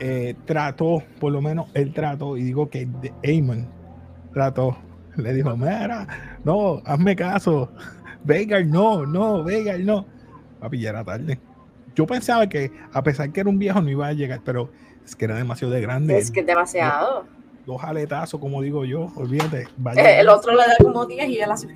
Eh, 0.00 0.36
trató, 0.46 1.02
por 1.20 1.32
lo 1.32 1.42
menos 1.42 1.68
él 1.74 1.92
trató, 1.92 2.38
y 2.38 2.44
digo 2.44 2.70
que 2.70 2.88
Amon 3.22 3.68
trató, 4.32 4.78
le 5.16 5.34
dijo, 5.34 5.54
mira, 5.54 6.38
no, 6.44 6.80
hazme 6.86 7.14
caso, 7.14 7.70
Vega 8.24 8.62
no, 8.62 9.04
no, 9.04 9.44
Vega 9.44 9.76
no. 9.76 10.06
Papi, 10.60 10.80
ya 10.80 10.88
era 10.88 11.04
tarde. 11.04 11.38
Yo 11.98 12.06
pensaba 12.06 12.48
que, 12.48 12.70
a 12.92 13.02
pesar 13.02 13.32
que 13.32 13.40
era 13.40 13.50
un 13.50 13.58
viejo, 13.58 13.80
no 13.80 13.90
iba 13.90 14.06
a 14.06 14.12
llegar, 14.12 14.40
pero 14.44 14.70
es 15.04 15.16
que 15.16 15.24
era 15.24 15.34
demasiado 15.34 15.74
de 15.74 15.80
grande. 15.80 16.16
Es 16.16 16.30
que 16.30 16.44
demasiado. 16.44 17.24
Dos, 17.66 17.82
aletazos, 17.82 18.38
como 18.40 18.62
digo 18.62 18.84
yo, 18.84 19.08
olvídate. 19.16 19.66
Eh, 19.96 20.20
el 20.20 20.28
otro 20.28 20.52
le 20.52 20.58
da 20.58 20.76
como 20.80 21.04
10 21.06 21.28
y 21.28 21.40
él 21.40 21.50
hace 21.50 21.66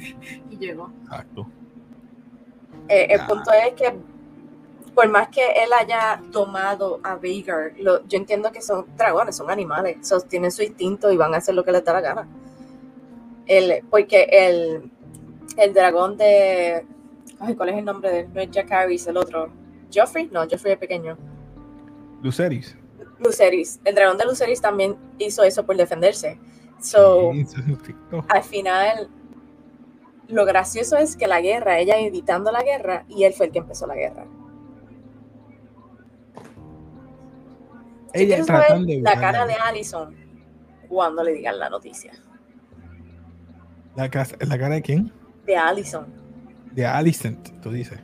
y 0.49 0.57
llegó. 0.59 0.93
Exacto. 1.02 1.49
Eh, 2.88 3.09
el 3.11 3.26
punto 3.26 3.50
es 3.50 3.73
que 3.73 3.93
por 4.95 5.09
más 5.09 5.26
que 5.26 5.45
él 5.45 5.73
haya 5.76 6.23
tomado 6.31 7.00
a 7.02 7.17
Veigar, 7.17 7.75
yo 7.75 7.99
entiendo 8.12 8.52
que 8.52 8.62
son 8.62 8.87
dragones, 8.97 9.37
son 9.37 9.50
animales, 9.50 9.97
tienen 10.29 10.52
su 10.52 10.62
instinto 10.62 11.11
y 11.11 11.17
van 11.17 11.35
a 11.35 11.38
hacer 11.38 11.57
lo 11.57 11.64
que 11.64 11.73
les 11.73 11.85
da 11.85 11.95
la 11.95 12.00
gana. 12.00 12.29
El, 13.47 13.83
porque 13.91 14.29
el, 14.31 14.88
el 15.57 15.75
dragón 15.75 16.17
de. 16.17 16.87
Ay, 17.41 17.57
¿cuál 17.57 17.71
es 17.71 17.79
el 17.79 17.85
nombre 17.85 18.09
de 18.09 18.21
él? 18.21 18.29
No 18.33 18.41
es 18.41 18.52
Jack 18.52 18.71
Harris, 18.71 19.09
el 19.09 19.17
otro. 19.17 19.62
¿Joffrey? 19.92 20.28
No, 20.32 20.40
Joffrey 20.49 20.72
es 20.72 20.78
pequeño. 20.78 21.16
Luceris. 22.22 22.76
Luceris. 23.18 23.80
El 23.84 23.94
dragón 23.94 24.18
de 24.18 24.25
Luceris 24.25 24.61
también 24.61 24.96
hizo 25.18 25.42
eso 25.42 25.64
por 25.64 25.76
defenderse. 25.76 26.38
So, 26.80 27.32
al 28.28 28.42
final, 28.42 29.08
lo 30.28 30.44
gracioso 30.44 30.96
es 30.96 31.16
que 31.16 31.28
la 31.28 31.40
guerra, 31.40 31.78
ella 31.78 31.96
evitando 31.99 32.50
la 32.50 32.62
guerra, 32.62 33.04
y 33.08 33.25
él 33.25 33.32
fue 33.32 33.46
el 33.46 33.52
que 33.52 33.58
empezó 33.58 33.87
la 33.87 33.94
guerra. 33.94 34.26
ella 38.14 38.44
tratando 38.44 38.92
la 39.00 39.18
cara 39.18 39.46
de 39.46 39.54
Allison 39.54 40.14
cuando 40.88 41.22
le 41.25 41.32
digan 41.32 41.58
la 41.58 41.70
noticia. 41.70 42.12
¿La, 43.96 44.04
¿La 44.04 44.58
cara 44.58 44.75
de 44.75 44.82
quién? 44.82 45.12
De 45.46 45.56
Allison. 45.56 46.06
De 46.72 46.87
Allison, 46.87 47.38
tú 47.62 47.70
dices. 47.70 47.99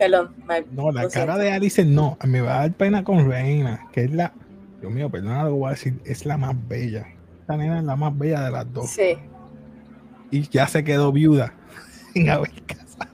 Perdón. 0.00 0.34
no, 0.72 0.90
la 0.90 1.08
cara 1.10 1.36
de 1.36 1.52
Allison 1.52 1.94
no. 1.94 2.16
Me 2.24 2.40
va 2.40 2.56
a 2.56 2.60
dar 2.60 2.72
pena 2.72 3.04
con 3.04 3.28
Reina, 3.28 3.86
que 3.92 4.04
es 4.04 4.10
la. 4.10 4.32
Dios 4.80 4.90
mío, 4.90 5.10
perdona 5.10 5.44
lo 5.44 5.50
que 5.50 5.56
voy 5.56 5.66
a 5.66 5.70
decir. 5.72 6.00
Es 6.06 6.24
la 6.24 6.38
más 6.38 6.56
bella. 6.68 7.06
Esta 7.40 7.58
nena 7.58 7.80
es 7.80 7.84
la 7.84 7.96
más 7.96 8.16
bella 8.16 8.40
de 8.40 8.50
las 8.50 8.72
dos. 8.72 8.88
Sí. 8.88 9.18
Y 10.30 10.48
ya 10.48 10.66
se 10.66 10.82
quedó 10.82 11.12
viuda. 11.12 11.52
Sin 12.14 12.30
haber 12.30 12.50
casado. 12.62 13.10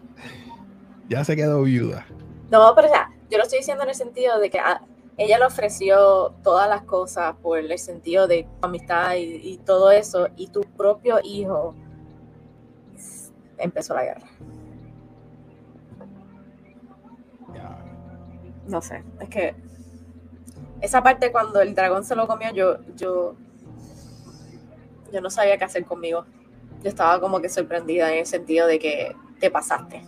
Ya 1.09 1.25
se 1.25 1.35
quedó 1.35 1.63
viuda. 1.63 2.07
No, 2.53 2.73
pero 2.77 2.87
ya, 2.87 3.11
yo 3.33 3.39
lo 3.39 3.43
estoy 3.43 3.59
diciendo 3.59 3.83
en 3.83 3.89
el 3.89 3.97
sentido 3.97 4.39
de 4.39 4.49
que 4.49 4.61
ah, 4.61 4.81
ella 5.17 5.39
le 5.39 5.47
ofreció 5.47 6.35
todas 6.45 6.69
las 6.69 6.83
cosas 6.83 7.35
por 7.43 7.59
el 7.59 7.77
sentido 7.81 8.29
de 8.29 8.47
amistad 8.61 9.17
y, 9.17 9.59
todo 9.67 9.91
eso, 9.91 10.29
y 10.37 10.47
tu 10.49 10.61
propio 10.61 11.19
hijo 11.25 11.75
empezó 13.59 13.95
la 13.95 14.05
guerra. 14.05 14.29
No 18.67 18.81
sé, 18.83 19.03
es 19.21 19.29
que 19.29 19.55
esa 20.81 21.03
parte 21.03 21.33
cuando 21.33 21.61
el 21.61 21.75
dragón 21.75 22.05
se 22.05 22.15
lo 22.17 22.27
comió, 22.27 22.53
yo, 22.53 22.79
yo, 22.97 23.37
yo 25.13 25.21
no 25.21 25.31
sabía 25.31 25.57
qué 25.57 25.65
hacer 25.65 25.85
conmigo. 25.85 26.25
Yo 26.83 26.89
estaba 26.91 27.21
como 27.21 27.41
que 27.41 27.49
sorprendida 27.49 28.13
en 28.13 28.19
el 28.21 28.27
sentido 28.27 28.67
de 28.67 28.79
que 28.79 29.17
te 29.41 29.51
pasaste. 29.51 30.05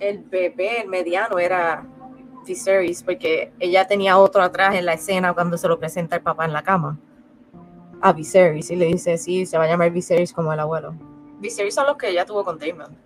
el 0.00 0.18
bebé, 0.18 0.80
el 0.80 0.88
mediano, 0.88 1.38
era 1.38 1.86
Viserys, 2.46 3.02
porque 3.02 3.52
ella 3.60 3.86
tenía 3.86 4.18
otro 4.18 4.42
atrás 4.42 4.74
en 4.74 4.86
la 4.86 4.94
escena 4.94 5.34
cuando 5.34 5.56
se 5.58 5.68
lo 5.68 5.78
presenta 5.78 6.16
el 6.16 6.22
papá 6.22 6.46
en 6.46 6.52
la 6.52 6.62
cama 6.62 6.98
a 8.00 8.12
Viserys 8.12 8.70
y 8.70 8.76
le 8.76 8.86
dice, 8.86 9.18
sí, 9.18 9.44
se 9.44 9.58
va 9.58 9.64
a 9.64 9.68
llamar 9.68 9.90
Viserys 9.90 10.32
como 10.32 10.52
el 10.52 10.60
abuelo. 10.60 10.94
Viserys 11.38 11.74
son 11.74 11.86
los 11.86 11.96
que 11.96 12.08
ella 12.08 12.24
tuvo 12.24 12.42
con 12.42 12.58
Damon. 12.58 12.96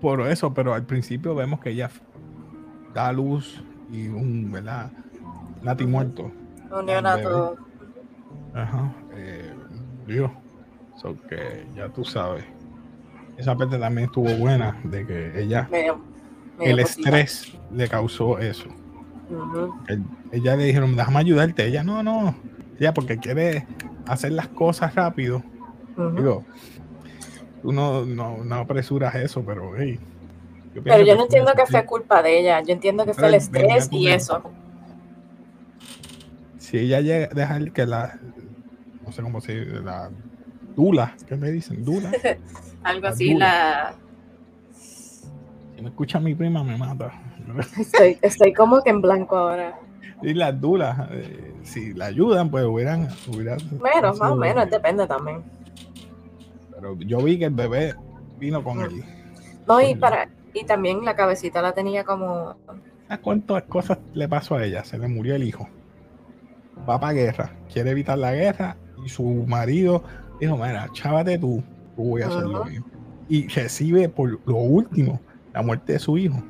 Por 0.00 0.20
eso, 0.28 0.54
pero 0.54 0.74
al 0.74 0.84
principio 0.84 1.34
vemos 1.34 1.60
que 1.60 1.70
ella 1.70 1.90
da 2.94 3.12
luz 3.12 3.62
y 3.90 4.08
un, 4.08 4.50
¿verdad? 4.52 4.90
Nati 5.62 5.86
muerto. 5.86 6.30
Un 6.70 6.86
neonato. 6.86 7.56
Ajá. 8.54 8.92
Eh, 9.14 9.52
Dios. 10.06 10.30
So 10.96 11.16
que 11.28 11.66
ya 11.74 11.88
tú 11.88 12.04
sabes 12.04 12.44
esa 13.38 13.56
parte 13.56 13.78
también 13.78 14.06
estuvo 14.06 14.28
buena, 14.34 14.76
de 14.82 15.06
que 15.06 15.40
ella, 15.40 15.68
el 16.60 16.78
estrés 16.80 17.56
le 17.72 17.88
causó 17.88 18.38
eso. 18.40 18.66
ella 20.32 20.56
le 20.56 20.64
dijeron, 20.64 20.96
déjame 20.96 21.20
ayudarte. 21.20 21.66
Ella, 21.66 21.84
no, 21.84 22.02
no. 22.02 22.34
Ella, 22.80 22.92
porque 22.92 23.18
quiere 23.18 23.66
hacer 24.06 24.32
las 24.32 24.48
cosas 24.48 24.94
rápido. 24.96 25.42
Digo, 26.16 26.44
tú 27.62 27.72
no, 27.72 28.04
no, 28.04 28.54
apresuras 28.54 29.14
eso, 29.14 29.42
pero 29.44 29.72
hey. 29.76 29.98
pero 30.84 31.04
yo 31.04 31.16
no 31.16 31.22
entiendo 31.22 31.52
que 31.54 31.66
fue 31.66 31.84
culpa 31.84 32.22
de 32.22 32.40
ella. 32.40 32.60
Yo 32.62 32.72
entiendo 32.72 33.04
que 33.04 33.14
fue 33.14 33.28
el 33.28 33.34
estrés 33.34 33.88
y 33.90 34.08
eso. 34.08 34.42
Si 36.58 36.78
ella 36.78 37.00
llega, 37.00 37.28
deja 37.28 37.58
que 37.72 37.86
la, 37.86 38.18
no 39.04 39.12
sé 39.12 39.22
cómo 39.22 39.40
se 39.40 39.64
la 39.64 40.10
Dula, 40.78 41.16
¿qué 41.26 41.34
me 41.34 41.50
dicen? 41.50 41.84
Dula. 41.84 42.12
Algo 42.84 43.08
así, 43.08 43.34
la... 43.34 43.94
Si 44.72 45.82
me 45.82 45.88
escucha 45.88 46.20
mi 46.20 46.36
prima, 46.36 46.62
me 46.62 46.76
mata. 46.76 47.12
Estoy, 48.22 48.52
como 48.52 48.80
que 48.82 48.90
en 48.90 49.00
blanco 49.00 49.36
ahora. 49.36 49.76
Y 50.22 50.34
las 50.34 50.60
dulas, 50.60 51.08
eh, 51.10 51.54
si 51.64 51.94
la 51.94 52.06
ayudan, 52.06 52.48
pues 52.48 52.64
hubieran. 52.64 53.08
hubieran 53.26 53.58
bueno, 53.72 54.14
más 54.14 54.30
o 54.30 54.36
menos, 54.36 54.70
depende 54.70 55.04
también. 55.08 55.42
Pero 56.78 56.96
yo 57.00 57.18
vi 57.18 57.38
que 57.38 57.46
el 57.46 57.54
bebé 57.54 57.94
vino 58.38 58.62
con 58.62 58.80
él. 58.80 59.04
No, 59.66 59.80
y, 59.80 59.96
para, 59.96 60.28
y 60.54 60.64
también 60.64 61.04
la 61.04 61.16
cabecita 61.16 61.60
la 61.60 61.72
tenía 61.72 62.04
como. 62.04 62.54
¿A 63.08 63.18
cuántas 63.18 63.64
cosas 63.64 63.98
le 64.14 64.28
pasó 64.28 64.54
a 64.54 64.64
ella? 64.64 64.84
Se 64.84 64.96
le 64.96 65.08
murió 65.08 65.34
el 65.34 65.42
hijo. 65.42 65.68
Va 66.88 67.00
para 67.00 67.14
guerra, 67.14 67.52
quiere 67.72 67.90
evitar 67.90 68.16
la 68.16 68.32
guerra 68.32 68.76
y 69.04 69.08
su 69.08 69.24
marido 69.24 70.04
dijo, 70.40 70.56
mira, 70.56 70.88
chávate 70.92 71.36
tú, 71.36 71.64
tú 71.96 72.10
voy 72.10 72.22
a 72.22 72.28
hacer 72.28 72.44
lo 72.44 72.64
mismo. 72.64 72.86
Y 73.28 73.48
recibe 73.48 74.08
por 74.08 74.38
lo 74.46 74.56
último 74.56 75.20
la 75.52 75.62
muerte 75.62 75.94
de 75.94 75.98
su 75.98 76.16
hijo. 76.16 76.40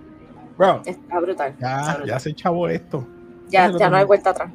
Bro, 0.58 0.82
está 0.84 1.20
brutal. 1.20 1.56
Ya, 1.58 2.02
ya 2.06 2.20
se 2.20 2.34
chavó 2.34 2.68
esto. 2.68 3.06
Ya, 3.48 3.72
ya 3.78 3.88
no 3.88 3.96
hay 3.96 4.04
vuelta 4.04 4.30
atrás. 4.30 4.52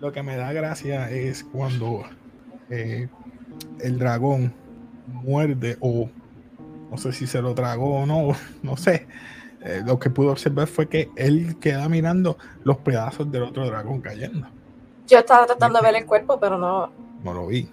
Lo 0.00 0.10
que 0.10 0.24
me 0.24 0.36
da 0.36 0.52
gracia 0.52 1.08
es 1.10 1.44
cuando 1.44 2.02
eh, 2.70 3.08
el 3.80 3.98
dragón 3.98 4.52
muerde 5.06 5.76
o 5.80 6.08
no 6.90 6.96
sé 6.96 7.12
si 7.12 7.26
se 7.26 7.42
lo 7.42 7.54
tragó 7.54 8.02
o 8.02 8.06
no, 8.06 8.32
no 8.62 8.76
sé. 8.76 9.06
Eh, 9.62 9.82
lo 9.84 9.98
que 9.98 10.10
pude 10.10 10.28
observar 10.28 10.68
fue 10.68 10.88
que 10.88 11.10
él 11.16 11.56
queda 11.58 11.88
mirando 11.88 12.38
los 12.62 12.78
pedazos 12.78 13.30
del 13.32 13.42
otro 13.42 13.66
dragón 13.66 14.00
cayendo. 14.00 14.46
Yo 15.08 15.18
estaba 15.18 15.46
tratando 15.46 15.80
de 15.80 15.86
ver 15.86 15.96
el 15.96 16.06
cuerpo, 16.06 16.38
pero 16.38 16.58
no. 16.58 16.90
No 17.24 17.32
lo 17.32 17.46
vi. 17.46 17.68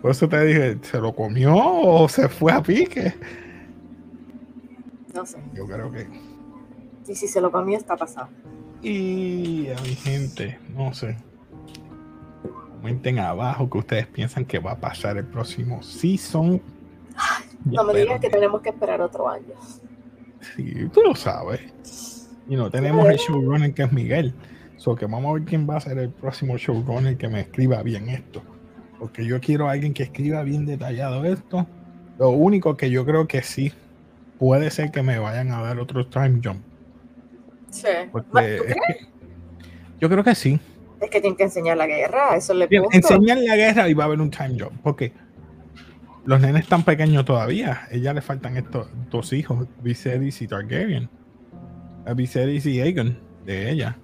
Por 0.00 0.12
eso 0.12 0.28
te 0.28 0.44
dije, 0.44 0.78
¿se 0.82 1.00
lo 1.00 1.14
comió 1.14 1.56
o 1.56 2.08
se 2.08 2.28
fue 2.28 2.52
a 2.52 2.62
pique? 2.62 3.14
No 5.14 5.26
sé. 5.26 5.38
Yo 5.54 5.66
creo 5.66 5.90
que. 5.90 6.08
Y 7.08 7.14
si 7.14 7.26
se 7.26 7.40
lo 7.40 7.50
comió, 7.50 7.76
está 7.76 7.96
pasado. 7.96 8.28
Y 8.82 9.68
a 9.70 9.80
mi 9.82 9.94
gente, 9.94 10.58
no 10.76 10.94
sé. 10.94 11.16
Comenten 12.78 13.18
abajo 13.18 13.68
que 13.68 13.78
ustedes 13.78 14.06
piensan 14.06 14.44
que 14.44 14.58
va 14.58 14.72
a 14.72 14.76
pasar 14.80 15.16
el 15.16 15.26
próximo 15.26 15.82
season. 15.82 16.62
no 17.64 17.84
me 17.84 17.94
digas 17.94 18.20
que 18.20 18.30
tenemos 18.30 18.60
que 18.62 18.70
esperar 18.70 19.00
otro 19.00 19.28
año. 19.28 19.54
Sí, 20.40 20.88
tú 20.92 21.02
lo 21.02 21.14
sabes. 21.14 22.28
Y 22.48 22.56
no 22.56 22.70
tenemos 22.70 23.08
el 23.08 23.16
showrunner 23.16 23.74
que 23.74 23.82
es 23.82 23.92
Miguel. 23.92 24.34
So 24.76 24.94
que 24.94 25.06
vamos 25.06 25.30
a 25.30 25.32
ver 25.34 25.44
quién 25.44 25.68
va 25.68 25.76
a 25.76 25.80
ser 25.80 25.98
el 25.98 26.10
próximo 26.10 26.56
showrunner 26.56 27.16
que 27.16 27.28
me 27.28 27.40
escriba 27.40 27.82
bien 27.82 28.08
esto 28.08 28.42
porque 28.98 29.24
yo 29.24 29.40
quiero 29.40 29.68
a 29.68 29.72
alguien 29.72 29.94
que 29.94 30.02
escriba 30.02 30.42
bien 30.42 30.66
detallado 30.66 31.24
esto. 31.24 31.66
Lo 32.18 32.30
único 32.30 32.76
que 32.76 32.90
yo 32.90 33.04
creo 33.04 33.28
que 33.28 33.42
sí 33.42 33.72
puede 34.38 34.70
ser 34.70 34.90
que 34.90 35.02
me 35.02 35.18
vayan 35.18 35.52
a 35.52 35.62
dar 35.62 35.78
otro 35.78 36.06
time 36.06 36.40
jump. 36.42 36.62
Sí. 37.70 37.88
yo 40.00 40.08
creo 40.08 40.24
que 40.24 40.34
sí. 40.34 40.58
Es 41.00 41.10
que 41.10 41.20
tienen 41.20 41.36
que 41.36 41.44
enseñar 41.44 41.76
la 41.76 41.86
guerra, 41.86 42.36
eso 42.36 42.54
le 42.54 42.68
Enseñar 42.92 43.38
la 43.38 43.56
guerra 43.56 43.88
y 43.88 43.94
va 43.94 44.04
a 44.04 44.06
haber 44.06 44.20
un 44.20 44.30
time 44.30 44.56
jump, 44.58 44.80
porque 44.82 45.12
los 46.24 46.40
nenes 46.40 46.62
están 46.62 46.82
pequeños 46.82 47.24
todavía. 47.24 47.86
Ella 47.90 48.12
le 48.12 48.20
faltan 48.20 48.56
estos 48.56 48.88
dos 49.10 49.32
hijos, 49.32 49.66
Viserys 49.82 50.42
y 50.42 50.48
Targaryen. 50.48 51.08
A 52.06 52.14
Viserys 52.14 52.66
y 52.66 52.80
Aegon, 52.80 53.18
de 53.44 53.70
ella. 53.70 53.96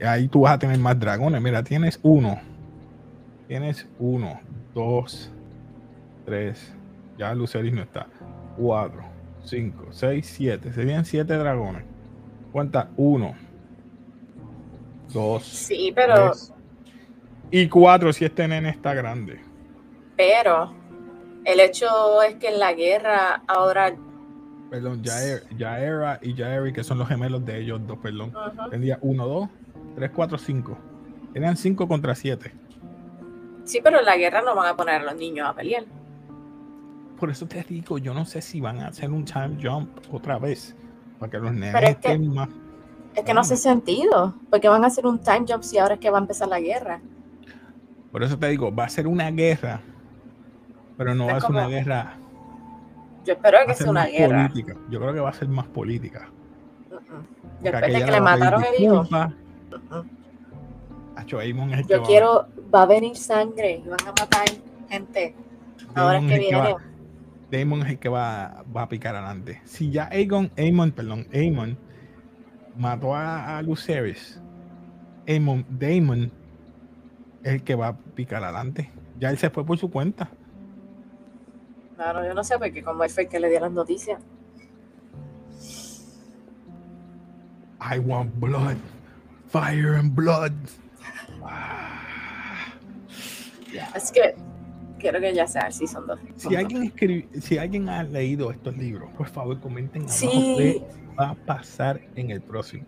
Mm. 0.00 0.04
Ahí 0.06 0.28
tú 0.28 0.40
vas 0.40 0.54
a 0.54 0.58
tener 0.58 0.78
más 0.78 0.98
dragones. 0.98 1.40
Mira, 1.42 1.62
tienes 1.62 1.98
uno, 2.02 2.40
Tienes 3.48 3.86
uno, 4.00 4.40
dos, 4.74 5.30
3, 6.24 6.74
ya 7.16 7.32
Luceris 7.32 7.72
no 7.72 7.82
está. 7.82 8.08
4, 8.56 9.00
5, 9.44 9.86
6, 9.90 10.26
7. 10.26 10.72
Serían 10.72 11.04
7 11.04 11.32
dragones. 11.34 11.84
¿Cuántas? 12.50 12.86
1, 12.96 13.34
2. 15.16 15.42
Sí, 15.42 15.92
pero. 15.94 16.32
y 17.50 17.68
4 17.68 18.12
si 18.12 18.26
este 18.26 18.46
nene 18.46 18.68
está 18.68 18.92
grande. 18.92 19.40
Pero 20.14 20.74
el 21.44 21.60
hecho 21.60 22.20
es 22.22 22.34
que 22.34 22.48
en 22.48 22.58
la 22.58 22.74
guerra 22.74 23.42
ahora. 23.46 23.96
Perdón, 24.70 25.02
Jaera 25.02 26.18
y 26.20 26.34
Jaeri, 26.34 26.72
que 26.72 26.84
son 26.84 26.98
los 26.98 27.08
gemelos 27.08 27.44
de 27.46 27.60
ellos 27.60 27.80
dos, 27.86 27.98
perdón. 27.98 28.34
Tendría 28.70 28.98
1, 29.00 29.26
2, 29.26 29.48
3, 29.94 30.10
4, 30.14 30.38
5. 30.38 30.78
Tenían 31.32 31.56
5 31.56 31.88
contra 31.88 32.14
7. 32.14 32.52
Sí, 33.64 33.80
pero 33.82 34.00
en 34.00 34.04
la 34.04 34.16
guerra 34.16 34.42
no 34.42 34.54
van 34.54 34.68
a 34.68 34.76
poner 34.76 35.00
a 35.00 35.04
los 35.04 35.16
niños 35.16 35.48
a 35.48 35.54
pelear. 35.54 35.84
Por 37.18 37.30
eso 37.30 37.46
te 37.46 37.62
digo, 37.62 37.96
yo 37.96 38.12
no 38.12 38.26
sé 38.26 38.42
si 38.42 38.60
van 38.60 38.80
a 38.80 38.88
hacer 38.88 39.10
un 39.10 39.24
time 39.24 39.56
jump 39.62 39.88
otra 40.12 40.38
vez. 40.38 40.76
Para 41.18 41.30
que 41.30 41.38
los 41.38 41.52
nenes 41.54 41.82
es 41.82 41.96
que, 41.96 42.18
más. 42.18 42.48
Es 43.16 43.24
que 43.24 43.34
no 43.34 43.40
hace 43.40 43.56
sentido. 43.56 44.34
Porque 44.50 44.68
van 44.68 44.84
a 44.84 44.86
hacer 44.86 45.06
un 45.06 45.18
time 45.18 45.44
jump 45.48 45.62
si 45.62 45.78
ahora 45.78 45.94
es 45.94 46.00
que 46.00 46.10
va 46.10 46.18
a 46.18 46.20
empezar 46.20 46.48
la 46.48 46.60
guerra. 46.60 47.00
Por 48.12 48.22
eso 48.22 48.38
te 48.38 48.48
digo, 48.48 48.72
va 48.74 48.84
a 48.84 48.88
ser 48.88 49.06
una 49.06 49.30
guerra. 49.30 49.80
Pero 50.96 51.14
no 51.14 51.26
va 51.26 51.36
a 51.36 51.40
ser 51.40 51.50
una 51.50 51.66
guerra. 51.66 52.18
Yo 53.24 53.32
espero 53.32 53.58
que 53.66 53.74
sea 53.74 53.90
una 53.90 54.06
guerra. 54.06 54.48
Política. 54.48 54.76
Yo 54.88 55.00
creo 55.00 55.12
que 55.12 55.20
va 55.20 55.30
a 55.30 55.32
ser 55.32 55.48
más 55.48 55.66
política. 55.66 56.28
Yo 57.62 57.70
espero 57.70 57.86
que 57.86 58.12
le 58.12 58.20
mataron 58.20 58.62
el 58.64 58.82
hijo. 58.82 59.04
Yo 61.88 62.02
quiero, 62.02 62.46
va 62.72 62.82
a 62.82 62.86
venir 62.86 63.16
sangre 63.16 63.82
y 63.84 63.88
van 63.88 64.00
a 64.02 64.12
matar 64.12 64.44
gente. 64.88 65.34
Ahora 65.94 66.18
es 66.18 66.26
que 66.26 66.38
viene. 66.38 66.76
Damon 67.50 67.82
es 67.82 67.90
el 67.90 67.98
que 67.98 68.08
va, 68.08 68.64
va 68.76 68.82
a 68.82 68.88
picar 68.88 69.14
adelante. 69.14 69.60
Si 69.64 69.90
ya 69.90 70.08
Aegon, 70.10 70.50
Aemon, 70.56 70.92
perdón, 70.92 71.26
Aemon 71.32 71.78
mató 72.76 73.14
a, 73.14 73.58
a 73.58 73.62
Lucerys, 73.62 74.40
Aemon, 75.26 75.64
Damon 75.68 76.32
es 77.42 77.54
el 77.54 77.62
que 77.62 77.74
va 77.74 77.88
a 77.88 77.96
picar 77.96 78.42
adelante. 78.42 78.90
Ya 79.18 79.30
él 79.30 79.38
se 79.38 79.50
fue 79.50 79.64
por 79.64 79.78
su 79.78 79.90
cuenta. 79.90 80.28
Claro, 81.96 82.26
yo 82.26 82.34
no 82.34 82.44
sé 82.44 82.58
porque 82.58 82.82
como 82.82 83.04
él 83.04 83.10
fue 83.10 83.24
el 83.24 83.28
que 83.28 83.40
le 83.40 83.48
dio 83.48 83.60
las 83.60 83.72
noticias. 83.72 84.20
I 87.80 87.98
want 87.98 88.32
blood, 88.38 88.76
fire 89.48 89.94
and 89.96 90.14
blood. 90.14 90.52
Es 93.94 94.10
que 94.10 94.34
quiero 94.98 95.20
que 95.20 95.34
ya 95.34 95.46
sea 95.46 95.66
el 95.66 95.72
Season 95.72 96.06
2. 96.06 96.18
Si 96.36 96.56
alguien, 96.56 96.82
escribe, 96.84 97.28
si 97.40 97.58
alguien 97.58 97.88
ha 97.88 98.02
leído 98.02 98.50
estos 98.50 98.76
libros, 98.76 99.10
por 99.16 99.28
favor 99.28 99.60
comenten 99.60 100.02
abajo 100.02 100.56
qué 100.56 100.82
va 101.18 101.30
a 101.30 101.34
pasar 101.34 102.00
en 102.14 102.30
el 102.30 102.40
próximo. 102.40 102.84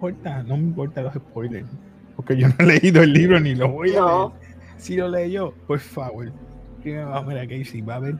No, 0.00 0.56
me 0.56 0.62
importa 0.62 1.02
los 1.02 1.14
spoilers, 1.14 1.66
porque 2.16 2.36
yo 2.36 2.48
no 2.48 2.54
he 2.60 2.66
leído 2.78 3.02
el 3.02 3.12
libro 3.12 3.40
ni 3.40 3.54
lo 3.54 3.68
voy 3.68 3.94
a 3.96 4.04
leer. 4.04 4.30
Si 4.76 4.96
lo 4.96 5.08
leo, 5.08 5.52
por 5.66 5.80
favor, 5.80 6.32
que 6.82 6.94
me 6.94 7.04
va 7.04 7.18
a 7.18 7.22
ver 7.22 7.38
aquí 7.38 7.64
si 7.64 7.80
va 7.80 7.94
a 7.94 7.96
haber 7.96 8.16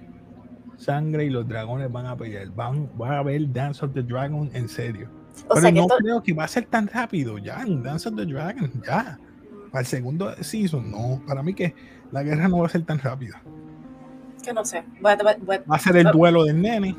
sangre 0.76 1.24
y 1.24 1.30
los 1.30 1.46
dragones 1.46 1.90
van 1.90 2.06
a 2.06 2.16
pelear. 2.16 2.48
Van, 2.48 2.88
va 3.00 3.16
a 3.16 3.18
haber 3.18 3.52
Dance 3.52 3.84
of 3.84 3.92
the 3.94 4.02
Dragon 4.02 4.50
en 4.54 4.68
serio. 4.68 5.08
Pero 5.54 5.70
no 5.70 5.86
creo 5.86 6.22
que 6.22 6.32
va 6.32 6.44
a 6.44 6.48
ser 6.48 6.66
tan 6.66 6.88
rápido. 6.88 7.38
Ya, 7.38 7.64
Dance 7.64 8.08
of 8.08 8.16
the 8.16 8.26
Dragon, 8.26 8.70
ya. 8.84 9.18
Para 9.70 9.80
el 9.80 9.86
segundo 9.86 10.34
season, 10.42 10.90
no. 10.90 11.22
Para 11.26 11.42
mí 11.42 11.54
que 11.54 11.74
la 12.10 12.24
guerra 12.24 12.48
no 12.48 12.58
va 12.58 12.66
a 12.66 12.70
ser 12.70 12.82
tan 12.82 12.98
rápida. 12.98 13.40
Que 14.42 14.52
no 14.52 14.64
sé. 14.64 14.82
va 15.04 15.76
a 15.76 15.78
ser 15.78 15.96
el 15.96 16.10
duelo 16.10 16.44
del 16.44 16.60
nene 16.60 16.96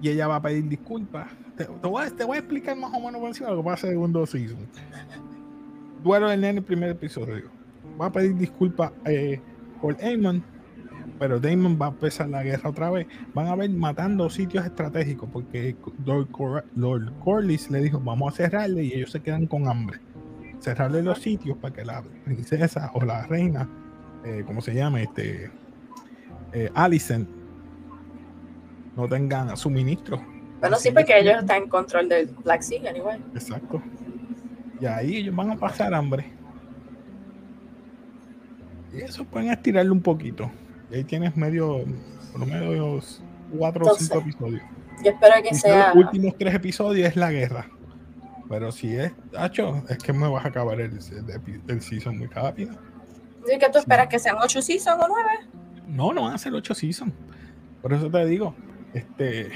y 0.00 0.08
ella 0.08 0.26
va 0.26 0.36
a 0.36 0.42
pedir 0.42 0.68
disculpas. 0.68 1.28
Te, 1.56 1.64
voy, 1.88 2.02
a, 2.02 2.38
explicar 2.38 2.76
más 2.76 2.92
o 2.92 3.00
menos 3.00 3.20
por 3.20 3.28
encima 3.28 3.50
lo 3.50 3.58
que 3.58 3.64
pasa 3.64 3.86
en 3.86 3.92
el 3.92 3.96
segundo 3.96 4.26
season. 4.26 4.58
Duelo 6.02 6.28
del 6.28 6.40
nene, 6.40 6.62
primer 6.62 6.90
episodio. 6.90 7.50
Va 8.00 8.06
a 8.06 8.12
pedir 8.12 8.36
disculpas 8.36 8.92
eh, 9.06 9.40
por 9.80 9.96
Aemon, 10.02 10.44
pero 11.18 11.40
Damon 11.40 11.78
va 11.80 11.86
a 11.86 11.90
empezar 11.90 12.28
la 12.28 12.42
guerra 12.42 12.70
otra 12.70 12.90
vez. 12.90 13.06
Van 13.32 13.46
a 13.46 13.56
ver 13.56 13.70
matando 13.70 14.28
sitios 14.28 14.66
estratégicos 14.66 15.28
porque 15.32 15.74
Lord, 16.04 16.28
Lord 16.74 17.12
Corlys 17.20 17.70
le 17.70 17.80
dijo: 17.80 18.00
Vamos 18.00 18.34
a 18.34 18.36
cerrarle 18.36 18.84
y 18.84 18.92
ellos 18.92 19.10
se 19.10 19.20
quedan 19.20 19.46
con 19.46 19.66
hambre 19.66 20.00
cerrarle 20.60 21.02
los 21.02 21.18
sitios 21.18 21.56
para 21.58 21.74
que 21.74 21.84
la 21.84 22.02
princesa 22.24 22.90
o 22.94 23.04
la 23.04 23.26
reina, 23.26 23.68
eh, 24.24 24.42
como 24.46 24.60
se 24.60 24.74
llame, 24.74 25.04
este, 25.04 25.50
eh, 26.52 26.70
Alicent, 26.74 27.28
no 28.96 29.08
tengan 29.08 29.56
suministro. 29.56 30.20
Bueno, 30.60 30.76
sí, 30.76 30.90
porque 30.90 31.18
ellos 31.18 31.34
están 31.40 31.64
en 31.64 31.68
control 31.68 32.08
del 32.08 32.26
Black 32.26 32.62
Sea, 32.62 32.96
igual. 32.96 33.20
Exacto. 33.34 33.82
Y 34.80 34.86
ahí 34.86 35.16
ellos 35.16 35.34
van 35.34 35.50
a 35.50 35.56
pasar 35.56 35.94
hambre. 35.94 36.32
Y 38.92 39.00
eso 39.00 39.24
pueden 39.24 39.50
estirarlo 39.50 39.92
un 39.92 40.02
poquito. 40.02 40.50
Y 40.90 40.96
ahí 40.96 41.04
tienes 41.04 41.36
medio, 41.36 41.84
por 42.32 42.40
lo 42.40 42.46
menos 42.46 43.22
cuatro 43.56 43.86
o 43.86 43.94
cinco 43.94 44.18
episodios. 44.18 44.62
Yo 45.04 45.10
espero 45.10 45.34
que 45.42 45.54
sea. 45.54 45.88
Los 45.94 46.04
últimos 46.04 46.34
tres 46.38 46.54
episodios 46.54 47.08
es 47.08 47.16
la 47.16 47.30
guerra. 47.30 47.68
Pero 48.48 48.70
si 48.70 48.94
es, 48.94 49.12
Hacho, 49.36 49.82
es 49.88 49.98
que 49.98 50.12
me 50.12 50.28
vas 50.28 50.44
a 50.44 50.48
acabar 50.48 50.80
el, 50.80 50.98
el, 51.68 51.80
season 51.80 52.18
muy 52.18 52.28
rápido. 52.28 52.74
¿Y 53.52 53.58
que 53.58 53.68
tú 53.70 53.78
esperas 53.78 54.06
que 54.06 54.18
sean 54.18 54.36
ocho 54.40 54.62
seasons 54.62 55.02
o 55.02 55.08
nueve? 55.08 55.30
No, 55.88 56.12
no 56.12 56.22
van 56.22 56.34
a 56.34 56.38
ser 56.38 56.54
ocho 56.54 56.74
seasons. 56.74 57.12
Por 57.82 57.92
eso 57.92 58.10
te 58.10 58.24
digo, 58.24 58.54
este. 58.94 59.50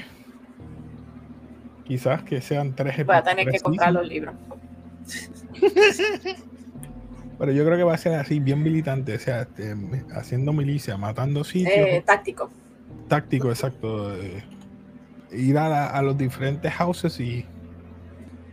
Quizás 1.91 2.23
que 2.23 2.39
sean 2.39 2.73
tres 2.73 3.05
Voy 3.05 3.17
a 3.17 3.21
tener 3.21 3.45
que 3.49 3.59
comprar 3.59 3.91
los 3.91 4.07
libros. 4.07 4.33
Pero 7.37 7.51
yo 7.51 7.65
creo 7.65 7.77
que 7.77 7.83
va 7.83 7.95
a 7.95 7.97
ser 7.97 8.13
así, 8.13 8.39
bien 8.39 8.63
militante, 8.63 9.13
o 9.15 9.19
sea, 9.19 9.41
este, 9.41 9.75
haciendo 10.15 10.53
milicia, 10.53 10.95
matando 10.95 11.43
sitios. 11.43 11.75
Eh, 11.75 12.01
táctico. 12.05 12.49
Táctico, 13.09 13.49
exacto. 13.49 14.15
ir 15.33 15.57
a, 15.57 15.87
a 15.87 16.01
los 16.01 16.17
diferentes 16.17 16.71
houses 16.71 17.19
y 17.19 17.45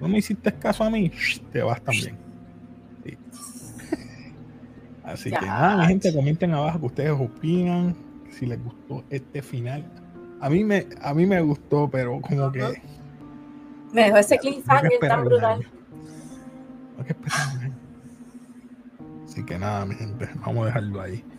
no 0.01 0.09
me 0.09 0.19
hiciste 0.19 0.53
caso 0.55 0.83
a 0.83 0.91
mí, 0.91 1.13
te 1.53 1.63
vas 1.63 1.81
también. 1.81 2.19
Así 5.05 5.31
que 5.31 5.47
nada, 5.47 5.77
mi 5.83 5.87
gente, 5.87 6.13
comenten 6.13 6.55
abajo 6.55 6.81
que 6.81 6.87
ustedes 6.87 7.13
opinan, 7.13 7.95
si 8.33 8.47
les 8.47 8.61
gustó 8.65 9.05
este 9.11 9.43
final. 9.43 9.85
A 10.41 10.51
mí 10.51 10.65
me, 10.65 10.89
a 11.01 11.15
mí 11.15 11.25
me 11.25 11.41
gustó, 11.41 11.89
pero 11.89 12.21
como 12.21 12.51
que. 12.51 12.83
Me 13.93 14.05
dejó 14.05 14.17
ese 14.19 14.39
cliffhanger 14.39 14.99
tan 15.01 15.25
brutal. 15.25 15.67
Que 17.07 17.17
Así 19.25 19.45
que 19.45 19.59
nada, 19.59 19.87
mi 19.87 19.95
gente, 19.95 20.29
vamos 20.45 20.65
a 20.65 20.67
dejarlo 20.67 21.01
ahí. 21.01 21.25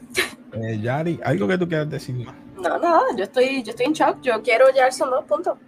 Eh, 0.51 0.79
Yari, 0.81 1.19
¿algo 1.23 1.47
que 1.47 1.59
tú 1.59 1.67
quieras 1.67 1.87
decir 1.91 2.15
más? 2.25 2.33
No, 2.55 2.79
no, 2.79 3.15
yo 3.15 3.25
estoy, 3.25 3.61
yo 3.61 3.69
estoy 3.69 3.85
en 3.85 3.93
shock. 3.93 4.19
Yo 4.23 4.41
quiero 4.41 4.65
ya 4.75 4.91
son 4.91 5.11
dos 5.11 5.23
puntos. 5.25 5.59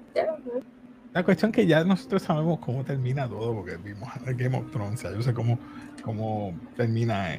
La 1.14 1.24
cuestión 1.24 1.52
que 1.52 1.68
ya 1.68 1.84
nosotros 1.84 2.22
sabemos 2.22 2.60
cómo 2.60 2.84
termina 2.86 3.28
todo, 3.28 3.54
porque 3.54 3.76
vimos 3.78 4.10
Game 4.26 4.58
of 4.58 4.72
Thrones, 4.72 5.04
yo 5.04 5.22
sé 5.22 5.34
cómo, 5.34 5.60
cómo 6.04 6.58
termina 6.78 7.36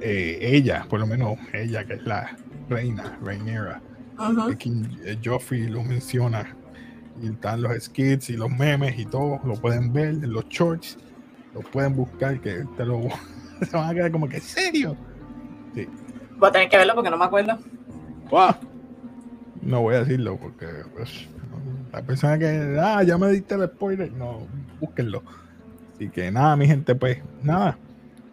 eh, 0.00 0.38
ella, 0.40 0.86
por 0.88 1.00
lo 1.00 1.06
menos 1.06 1.38
ella 1.52 1.84
que 1.84 1.94
es 1.94 2.04
la 2.04 2.36
reina, 2.68 3.18
reinera. 3.22 3.80
Uh 4.18 4.52
Joffrey 5.24 5.66
lo 5.66 5.82
menciona, 5.82 6.54
y 7.20 7.28
están 7.28 7.62
los 7.62 7.72
skits 7.82 8.30
y 8.30 8.36
los 8.36 8.50
memes 8.50 8.98
y 8.98 9.06
todo, 9.06 9.40
lo 9.44 9.54
pueden 9.54 9.92
ver 9.92 10.08
en 10.08 10.32
los 10.32 10.48
shorts, 10.48 10.98
lo 11.54 11.60
pueden 11.60 11.96
buscar, 11.96 12.40
que 12.40 12.64
te 12.76 12.84
lo 12.84 13.02
se 13.62 13.76
van 13.76 13.90
a 13.90 13.94
quedar 13.94 14.12
como 14.12 14.28
que, 14.28 14.36
¿en 14.36 14.42
serio? 14.42 14.96
Sí. 15.74 15.88
Voy 16.36 16.48
a 16.48 16.52
tener 16.52 16.68
que 16.68 16.76
verlo 16.76 16.94
porque 16.94 17.10
no 17.10 17.16
me 17.16 17.24
acuerdo. 17.24 17.58
No 19.62 19.82
voy 19.82 19.94
a 19.94 20.00
decirlo 20.00 20.36
porque 20.36 20.66
pues, 20.94 21.26
la 21.92 22.02
persona 22.02 22.38
que, 22.38 22.76
ah, 22.80 23.02
ya 23.02 23.16
me 23.16 23.28
diste 23.30 23.54
el 23.54 23.66
spoiler, 23.66 24.12
no, 24.12 24.46
búsquenlo. 24.80 25.22
Así 25.94 26.08
que 26.08 26.30
nada, 26.30 26.56
mi 26.56 26.66
gente, 26.66 26.94
pues 26.94 27.18
nada. 27.42 27.78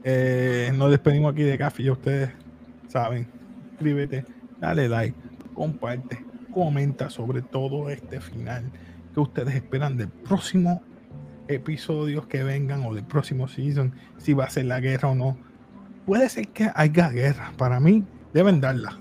Eh, 0.04 0.72
nos 0.76 0.90
despedimos 0.90 1.34
aquí 1.34 1.44
de 1.44 1.58
Café. 1.58 1.84
Ya 1.84 1.92
ustedes 1.92 2.32
saben, 2.88 3.28
suscríbete, 3.70 4.26
dale 4.60 4.90
like, 4.90 5.16
comparte, 5.54 6.26
comenta 6.52 7.10
sobre 7.10 7.42
todo 7.42 7.90
este 7.90 8.22
final 8.22 8.72
que 9.14 9.20
ustedes 9.20 9.56
esperan 9.56 9.98
del 9.98 10.10
próximo 10.10 10.82
episodios 11.48 12.28
que 12.28 12.44
vengan 12.44 12.86
o 12.86 12.94
del 12.94 13.04
próximo 13.04 13.48
season, 13.48 13.94
si 14.18 14.34
va 14.34 14.46
a 14.46 14.50
ser 14.50 14.66
la 14.66 14.80
guerra 14.80 15.10
o 15.10 15.16
no. 15.16 15.38
Puede 16.06 16.30
ser 16.30 16.48
que 16.50 16.70
haya 16.74 17.10
guerra. 17.10 17.52
Para 17.58 17.80
mí, 17.80 18.04
deben 18.34 18.62
darla. 18.62 18.98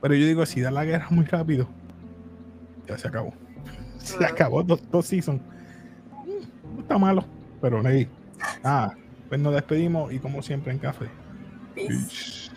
Pero 0.00 0.14
yo 0.14 0.26
digo, 0.26 0.46
si 0.46 0.60
da 0.60 0.70
la 0.70 0.84
guerra 0.84 1.08
muy 1.10 1.24
rápido, 1.24 1.68
ya 2.86 2.96
se 2.96 3.08
acabó 3.08 3.32
se 3.98 4.24
acabó 4.24 4.62
dos, 4.62 4.80
dos 4.90 5.06
seasons. 5.06 5.40
Mm, 6.24 6.76
no 6.76 6.80
está 6.80 6.98
malo, 6.98 7.24
pero 7.60 7.82
hey, 7.84 8.08
nada, 8.62 8.96
pues 9.28 9.40
nos 9.40 9.54
despedimos 9.54 10.12
y 10.12 10.18
como 10.18 10.42
siempre 10.42 10.72
en 10.72 10.78
café. 10.78 11.06
Peace. 11.74 12.50